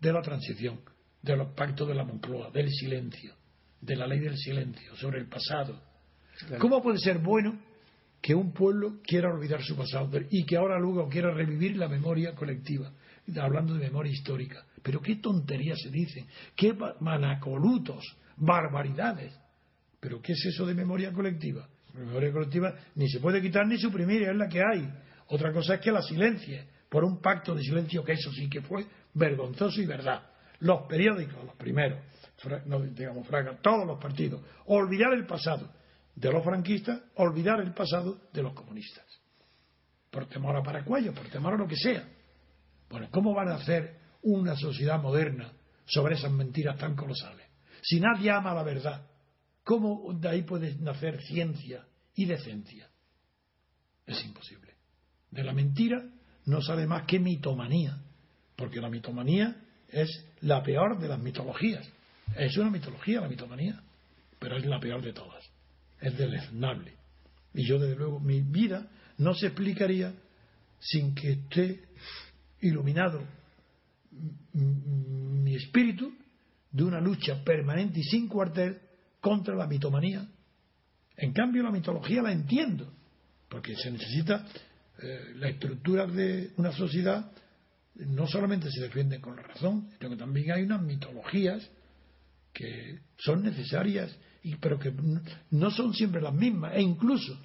[0.00, 0.80] de la transición,
[1.22, 3.34] de los pactos de la Moncloa, del silencio,
[3.80, 5.80] de la ley del silencio sobre el pasado.
[6.58, 7.58] ¿Cómo puede ser bueno
[8.20, 12.34] que un pueblo quiera olvidar su pasado y que ahora luego quiera revivir la memoria
[12.34, 12.92] colectiva?
[13.40, 14.64] Hablando de memoria histórica.
[14.82, 16.26] Pero qué tonterías se dicen,
[16.56, 18.04] qué manacolutos,
[18.36, 19.38] barbaridades.
[20.00, 21.68] Pero ¿qué es eso de memoria colectiva?
[21.94, 24.88] Memoria colectiva ni se puede quitar ni suprimir, es la que hay.
[25.28, 28.62] Otra cosa es que la silencie, por un pacto de silencio que eso sí que
[28.62, 28.84] fue
[29.14, 30.22] vergonzoso y verdad.
[30.60, 31.98] Los periódicos, los primeros,
[32.66, 35.70] no digamos fraga, todos los partidos, olvidar el pasado
[36.14, 39.04] de los franquistas, olvidar el pasado de los comunistas.
[40.10, 42.06] Por temor a Paracuello, por temor a lo que sea.
[42.88, 45.52] Bueno, ¿cómo van a hacer una sociedad moderna
[45.86, 47.46] sobre esas mentiras tan colosales?
[47.82, 49.06] Si nadie ama la verdad,
[49.64, 52.88] ¿cómo de ahí puede nacer ciencia y decencia?
[54.06, 54.74] Es imposible.
[55.30, 56.04] De la mentira
[56.46, 57.96] no sabe más que mitomanía,
[58.56, 59.56] porque la mitomanía
[59.88, 60.08] es
[60.40, 61.88] la peor de las mitologías.
[62.36, 63.80] Es una mitología la mitomanía,
[64.38, 65.44] pero es la peor de todas.
[66.00, 66.94] Es deleznable.
[67.54, 68.88] Y yo, desde luego, mi vida
[69.18, 70.14] no se explicaría
[70.78, 71.84] sin que esté
[72.60, 73.22] iluminado
[74.52, 76.12] mi espíritu
[76.70, 78.80] de una lucha permanente y sin cuartel
[79.20, 80.26] contra la mitomanía.
[81.16, 82.92] En cambio, la mitología la entiendo,
[83.48, 84.46] porque se necesita
[85.02, 87.30] eh, la estructura de una sociedad
[87.94, 91.68] no solamente se defienden con la razón, sino que también hay unas mitologías
[92.52, 94.92] que son necesarias, y, pero que
[95.50, 97.38] no son siempre las mismas, e incluso,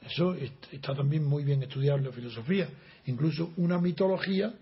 [0.00, 0.34] eso
[0.72, 2.68] está también muy bien estudiado en la filosofía,
[3.06, 4.54] incluso una mitología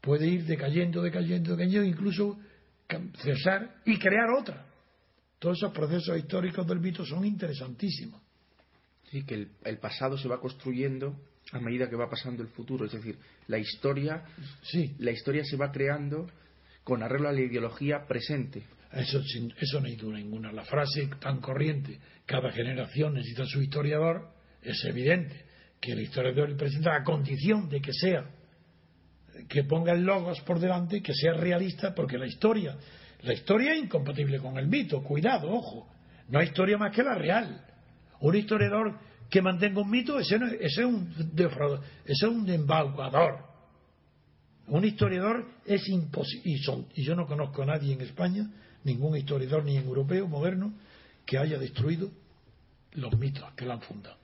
[0.00, 2.38] puede ir decayendo, decayendo, decayendo, incluso
[3.22, 4.67] cesar y crear otra.
[5.38, 8.20] Todos esos procesos históricos del mito son interesantísimos.
[9.10, 11.16] Sí, que el, pasado se va construyendo
[11.52, 12.84] a medida que va pasando el futuro.
[12.84, 14.22] Es decir, la historia,
[14.62, 14.94] sí.
[14.98, 16.28] la historia se va creando
[16.84, 18.64] con arreglo a la ideología presente.
[18.92, 20.52] Eso, eso no hay duda ninguna.
[20.52, 24.30] La frase tan corriente, cada generación necesita su historiador,
[24.62, 25.46] es evidente
[25.80, 28.28] que el historiador presenta la condición de que sea,
[29.48, 32.76] que ponga el logos por delante que sea realista, porque la historia,
[33.22, 35.02] la historia es incompatible con el mito.
[35.02, 35.88] Cuidado, ojo.
[36.28, 37.64] No hay historia más que la real.
[38.20, 38.98] Un historiador
[39.30, 43.46] que mantenga un mito, ese, es un defraudador, ese es un embaucador.
[44.68, 46.58] Un historiador es imposible,
[46.94, 48.50] y, yo no conozco a nadie en España,
[48.84, 50.74] ningún historiador ni en europeo moderno,
[51.24, 52.10] que haya destruido
[52.92, 54.16] los mitos que lo han fundado.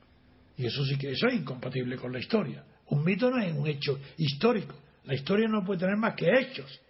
[0.57, 2.65] Y eso sí que eso es incompatible con la historia.
[2.89, 4.75] Un mito no es un hecho histórico.
[5.05, 6.81] La historia no puede tener más que hechos.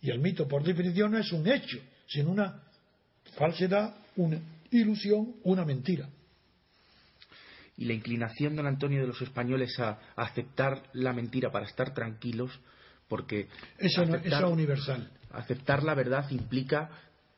[0.00, 2.62] Y el mito, por definición, no es un hecho, sino una
[3.36, 4.40] falsedad, una
[4.70, 6.08] ilusión, una mentira
[7.78, 12.50] y la inclinación, don Antonio, de los españoles a, aceptar la mentira para estar tranquilos,
[13.08, 13.46] porque
[13.78, 15.10] eso, es universal.
[15.30, 16.90] Aceptar la verdad implica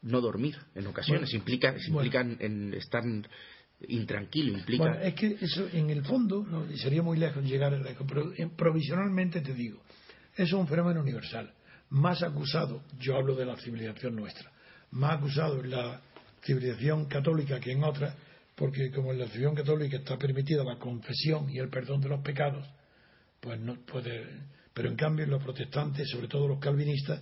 [0.02, 3.02] no dormir en ocasiones, implica, implica en estar
[3.86, 4.84] intranquilo, implica.
[4.84, 8.32] Bueno, es que eso en el fondo, no, sería muy lejos llegar a lejos, pero
[8.56, 9.82] provisionalmente te digo,
[10.32, 11.52] eso es un fenómeno universal.
[11.90, 14.50] Más acusado, yo hablo de la civilización nuestra,
[14.92, 16.00] más acusado en la
[16.42, 18.14] civilización católica que en otras,
[18.54, 22.20] porque como en la religión católica está permitida la confesión y el perdón de los
[22.22, 22.66] pecados,
[23.40, 24.24] pues no puede.
[24.72, 27.20] Pero en cambio los protestantes, sobre todo los calvinistas,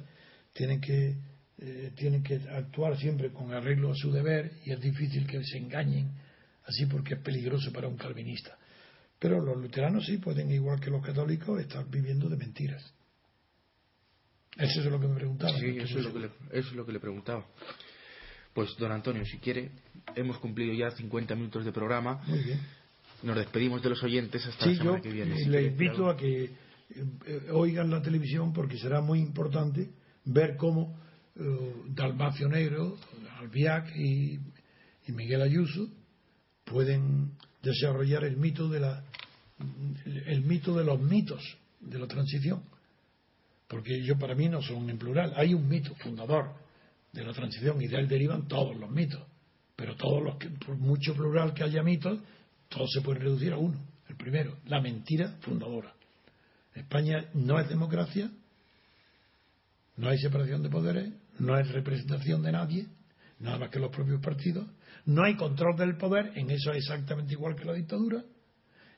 [0.52, 1.16] tienen que
[1.60, 5.58] eh, tienen que actuar siempre con arreglo a su deber y es difícil que se
[5.58, 6.08] engañen
[6.64, 8.56] así porque es peligroso para un calvinista.
[9.18, 12.77] Pero los luteranos sí pueden, igual que los católicos, estar viviendo de mentiras.
[14.59, 15.56] Eso es lo que me preguntaba.
[15.59, 17.46] Sí, eso, es lo que, le, eso es lo que le preguntaba.
[18.52, 19.70] Pues, don Antonio, si quiere,
[20.16, 22.20] hemos cumplido ya 50 minutos de programa.
[22.26, 22.61] Muy bien.
[23.22, 25.46] Nos despedimos de los oyentes hasta la semana que viene.
[25.46, 29.90] le invito a que eh, oigan la televisión porque será muy importante
[30.24, 30.98] ver cómo
[31.36, 32.96] eh, Dalmacio Negro,
[33.38, 34.38] Albiac y,
[35.09, 35.88] Miguel Ayuso
[36.64, 37.30] pueden
[37.62, 39.02] desarrollar el mito de la
[40.26, 41.42] el mito de los mitos
[41.80, 42.62] de la transición
[43.68, 46.54] porque yo para mí no son en plural hay un mito fundador
[47.12, 49.22] de la transición y de él derivan todos los mitos.
[49.76, 52.18] Pero todos los que, por mucho plural que haya mitos,
[52.68, 53.78] todo se puede reducir a uno.
[54.08, 55.94] El primero, la mentira fundadora.
[56.74, 58.30] España no es democracia,
[59.96, 62.86] no hay separación de poderes, no hay representación de nadie,
[63.40, 64.66] nada más que los propios partidos,
[65.06, 68.24] no hay control del poder, en eso es exactamente igual que la dictadura,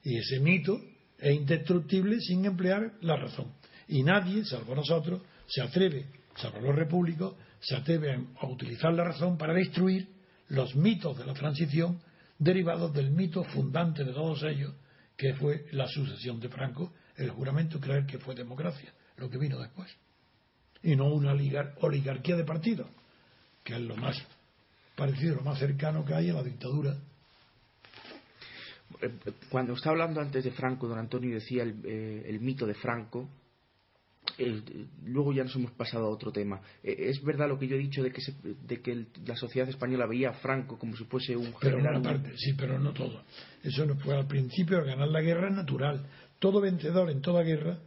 [0.04, 0.78] y ese mito
[1.18, 3.52] es indestructible sin emplear la razón.
[3.90, 9.36] Y nadie, salvo nosotros, se atreve, salvo los repúblicos, se atreve a utilizar la razón
[9.36, 10.08] para destruir
[10.48, 12.00] los mitos de la transición
[12.38, 14.72] derivados del mito fundante de todos ellos,
[15.16, 19.58] que fue la sucesión de Franco, el juramento creer que fue democracia, lo que vino
[19.58, 19.90] después.
[20.84, 22.86] Y no una oligarquía de partidos,
[23.64, 24.16] que es lo más
[24.94, 26.96] parecido, lo más cercano que hay a la dictadura.
[29.02, 29.10] Eh,
[29.48, 33.28] cuando estaba hablando antes de Franco, don Antonio decía el, eh, el mito de Franco,
[35.04, 36.60] luego ya nos hemos pasado a otro tema.
[36.82, 38.22] Eh, es verdad lo que yo he dicho de que,
[38.66, 42.32] de que la sociedad española veía a Franco como si fuese un Pero una parte,
[42.36, 43.22] sí, pero no todo.
[43.62, 46.06] Eso no fue al principio, ganar la guerra es natural.
[46.38, 47.78] Todo vencedor en toda guerra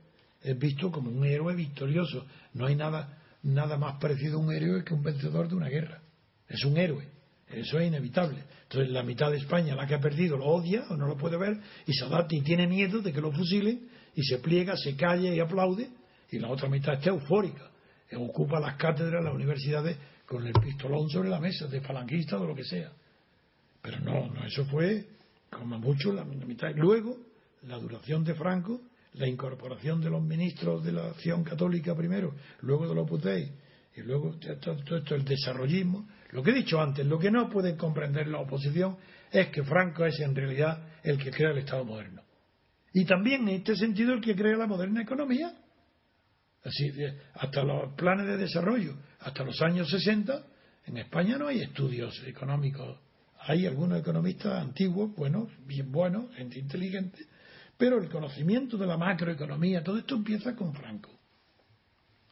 [0.42, 2.26] es visto como un héroe victorioso.
[2.54, 6.02] No hay nada, nada más parecido a un héroe que un vencedor de una guerra.
[6.48, 7.08] Es un héroe.
[7.48, 8.44] Eso es inevitable.
[8.64, 11.38] Entonces la mitad de España, la que ha perdido, lo odia o no lo puede
[11.38, 14.96] ver y se adapta y tiene miedo de que lo fusilen y se pliega, se
[14.96, 15.90] calla y aplaude
[16.34, 17.70] y la otra mitad está eufórica.
[18.18, 22.56] Ocupa las cátedras, las universidades con el pistolón sobre la mesa, de falangista o lo
[22.56, 22.92] que sea.
[23.82, 25.06] Pero no, no, eso fue
[25.52, 26.72] como mucho la mitad.
[26.76, 27.18] Luego,
[27.64, 28.82] la duración de Franco,
[29.14, 33.52] la incorporación de los ministros de la acción católica primero, luego de los putéis,
[33.96, 36.08] y luego todo esto, el desarrollismo.
[36.32, 38.98] Lo que he dicho antes, lo que no puede comprender la oposición
[39.32, 42.24] es que Franco es en realidad el que crea el Estado moderno.
[42.92, 45.54] Y también en este sentido el que crea la moderna economía.
[46.64, 46.92] Así,
[47.34, 50.44] hasta los planes de desarrollo, hasta los años 60,
[50.86, 53.00] en España no hay estudios económicos.
[53.40, 57.20] Hay algunos economistas antiguos, buenos, bien buenos, gente inteligente,
[57.78, 61.12] pero el conocimiento de la macroeconomía, todo esto empieza con Franco.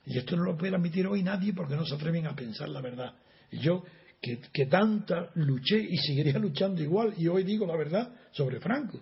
[0.05, 2.79] Y esto no lo puede admitir hoy nadie porque no se atreven a pensar la
[2.79, 3.13] verdad.
[3.51, 3.83] Y yo,
[4.21, 9.01] que, que tanta luché y seguiría luchando igual, y hoy digo la verdad sobre Franco.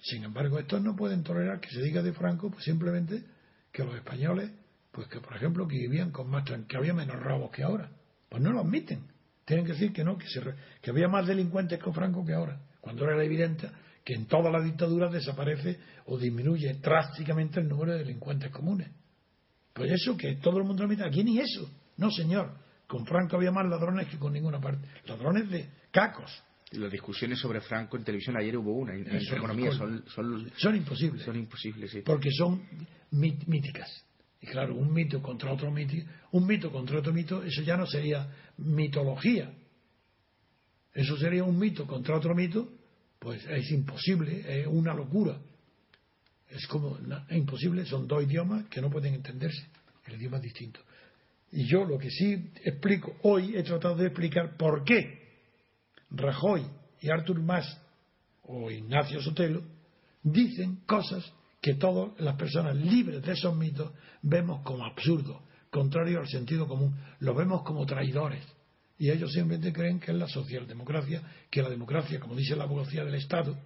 [0.00, 3.24] Sin embargo, estos no pueden tolerar que se diga de Franco, pues simplemente
[3.72, 4.50] que los españoles,
[4.90, 7.90] pues que por ejemplo que vivían con más que había menos robos que ahora.
[8.28, 9.06] Pues no lo admiten.
[9.44, 10.40] Tienen que decir que no, que, se,
[10.80, 12.60] que había más delincuentes con Franco que ahora.
[12.80, 13.68] Cuando era evidente
[14.04, 18.88] que en todas las dictaduras desaparece o disminuye drásticamente el número de delincuentes comunes.
[19.72, 21.04] Pues eso que todo el mundo admite.
[21.04, 21.70] Aquí ni eso.
[21.96, 22.52] No, señor.
[22.86, 24.86] Con Franco había más ladrones que con ninguna parte.
[25.06, 26.42] Ladrones de cacos.
[26.72, 28.94] Las discusiones sobre Franco en televisión ayer hubo una.
[28.94, 31.24] En, economía son, son, son imposibles.
[31.24, 32.02] Son imposibles, sí.
[32.02, 32.62] Porque son
[33.10, 34.04] míticas.
[34.40, 35.94] Y claro, un mito contra otro mito,
[36.30, 38.26] un mito contra otro mito, eso ya no sería
[38.58, 39.52] mitología.
[40.94, 42.72] Eso sería un mito contra otro mito,
[43.18, 45.38] pues es imposible, es una locura.
[46.48, 49.66] Es como, es imposible, son dos idiomas que no pueden entenderse,
[50.06, 50.80] el idioma es distinto.
[51.52, 55.19] Y yo lo que sí explico, hoy he tratado de explicar por qué
[56.10, 56.66] Rajoy
[57.00, 57.80] y Artur Mas
[58.42, 59.62] o Ignacio Sotelo
[60.22, 63.92] dicen cosas que todas las personas libres de esos mitos
[64.22, 68.44] vemos como absurdos, contrario al sentido común, los vemos como traidores.
[68.98, 73.04] Y ellos simplemente creen que es la socialdemocracia, que la democracia, como dice la abogacía
[73.04, 73.56] del Estado,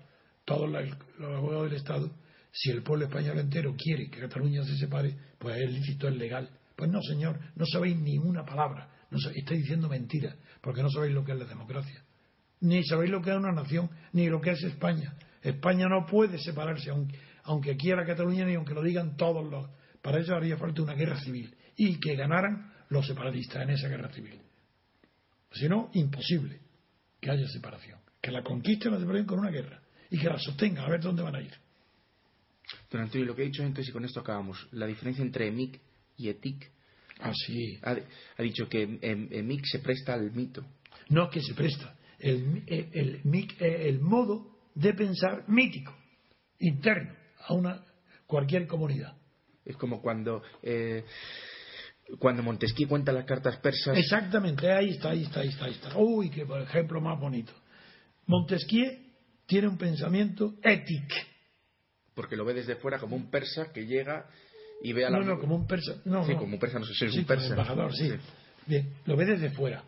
[0.44, 2.10] todos los abogados del Estado,
[2.52, 6.48] si el pueblo español entero quiere que Cataluña se separe, pues es lícito, es legal.
[6.76, 11.14] Pues no, señor, no sabéis ni una palabra, no estáis diciendo mentiras, porque no sabéis
[11.14, 12.04] lo que es la democracia.
[12.64, 15.14] Ni sabéis lo que es una nación, ni lo que es España.
[15.42, 19.68] España no puede separarse, aunque aunque quiera Cataluña ni aunque lo digan todos los.
[20.02, 24.10] Para eso haría falta una guerra civil y que ganaran los separatistas en esa guerra
[24.12, 24.40] civil.
[25.52, 26.60] Si no, imposible
[27.20, 28.00] que haya separación.
[28.20, 31.22] Que la conquiste la separación con una guerra y que la sostenga a ver dónde
[31.22, 31.52] van a ir.
[32.90, 35.80] Don Antonio, lo que he dicho antes y con esto acabamos, la diferencia entre EMIC
[36.16, 36.70] y ETIC.
[37.20, 37.78] Ah, sí.
[37.82, 40.64] Ha, dicho que EMIC se presta al mito.
[41.10, 41.94] No que se presta.
[42.24, 45.94] El, el, el, el modo de pensar mítico,
[46.58, 47.14] interno
[47.46, 47.84] a una
[48.26, 49.14] cualquier comunidad.
[49.64, 51.04] Es como cuando eh,
[52.18, 53.96] cuando Montesquieu cuenta las cartas persas.
[53.98, 55.98] Exactamente, ahí está, ahí está, ahí está, ahí está.
[55.98, 57.52] Uy, qué ejemplo más bonito.
[58.26, 58.90] Montesquieu
[59.46, 61.14] tiene un pensamiento ético.
[62.14, 64.26] Porque lo ve desde fuera como un persa que llega
[64.82, 65.18] y ve a la.
[65.18, 66.00] No, no, como un persa.
[66.04, 67.48] No, sí, como un persa, no sé si es un persa.
[67.48, 68.10] embajador, sí.
[68.66, 69.84] Bien, lo ve desde fuera.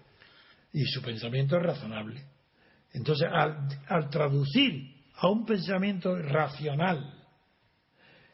[0.76, 2.22] Y su pensamiento es razonable.
[2.92, 7.14] Entonces, al, traducir a un pensamiento racional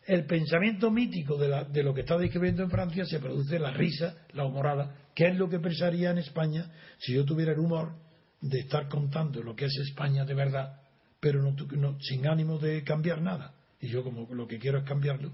[0.04, 4.44] el pensamiento mítico de, lo que está describiendo en Francia se produce la risa, la
[4.44, 6.68] humorada, que es lo que pensaría en España
[6.98, 7.94] si yo tuviera el humor
[8.40, 10.80] de estar contando lo que es España de verdad,
[11.20, 13.54] pero no, sin ánimo de cambiar nada.
[13.80, 15.32] Y yo como lo que quiero es cambiarlo,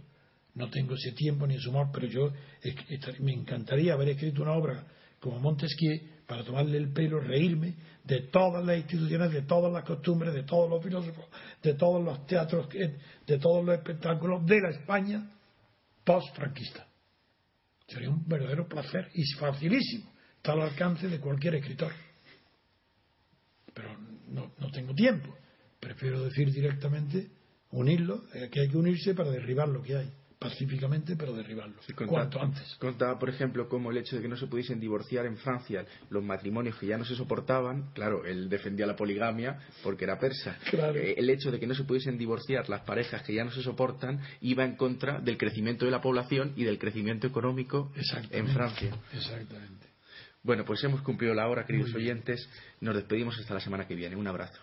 [0.57, 2.31] no tengo ese tiempo ni ese humor, pero yo
[3.21, 4.85] me encantaría haber escrito una obra
[5.21, 7.75] como Montesquieu para tomarle el pelo, reírme
[8.05, 11.25] de todas las instituciones, de todas las costumbres, de todos los filósofos,
[11.63, 15.31] de todos los teatros, de todos los espectáculos de la España
[16.05, 16.87] post-franquista.
[17.87, 20.13] Sería un verdadero placer y facilísimo.
[20.37, 21.93] Está al alcance de cualquier escritor.
[23.73, 23.97] Pero
[24.29, 25.35] no, no tengo tiempo.
[25.81, 27.31] Prefiero decir directamente,
[27.71, 31.77] unirlo, eh, que hay que unirse para derribar lo que hay pacíficamente, pero derribarlo.
[32.07, 32.77] cuanto antes.
[32.77, 36.23] Contaba, por ejemplo, como el hecho de que no se pudiesen divorciar en Francia los
[36.23, 40.57] matrimonios que ya no se soportaban, claro, él defendía la poligamia porque era persa.
[40.95, 43.63] Eh, el hecho de que no se pudiesen divorciar las parejas que ya no se
[43.63, 47.93] soportan iba en contra del crecimiento de la población y del crecimiento económico
[48.31, 48.97] en Francia.
[49.13, 49.89] Exactamente.
[50.43, 52.49] Bueno, pues hemos cumplido la hora, queridos oyentes.
[52.81, 54.17] Nos despedimos hasta la semana que viene.
[54.17, 54.61] Un abrazo.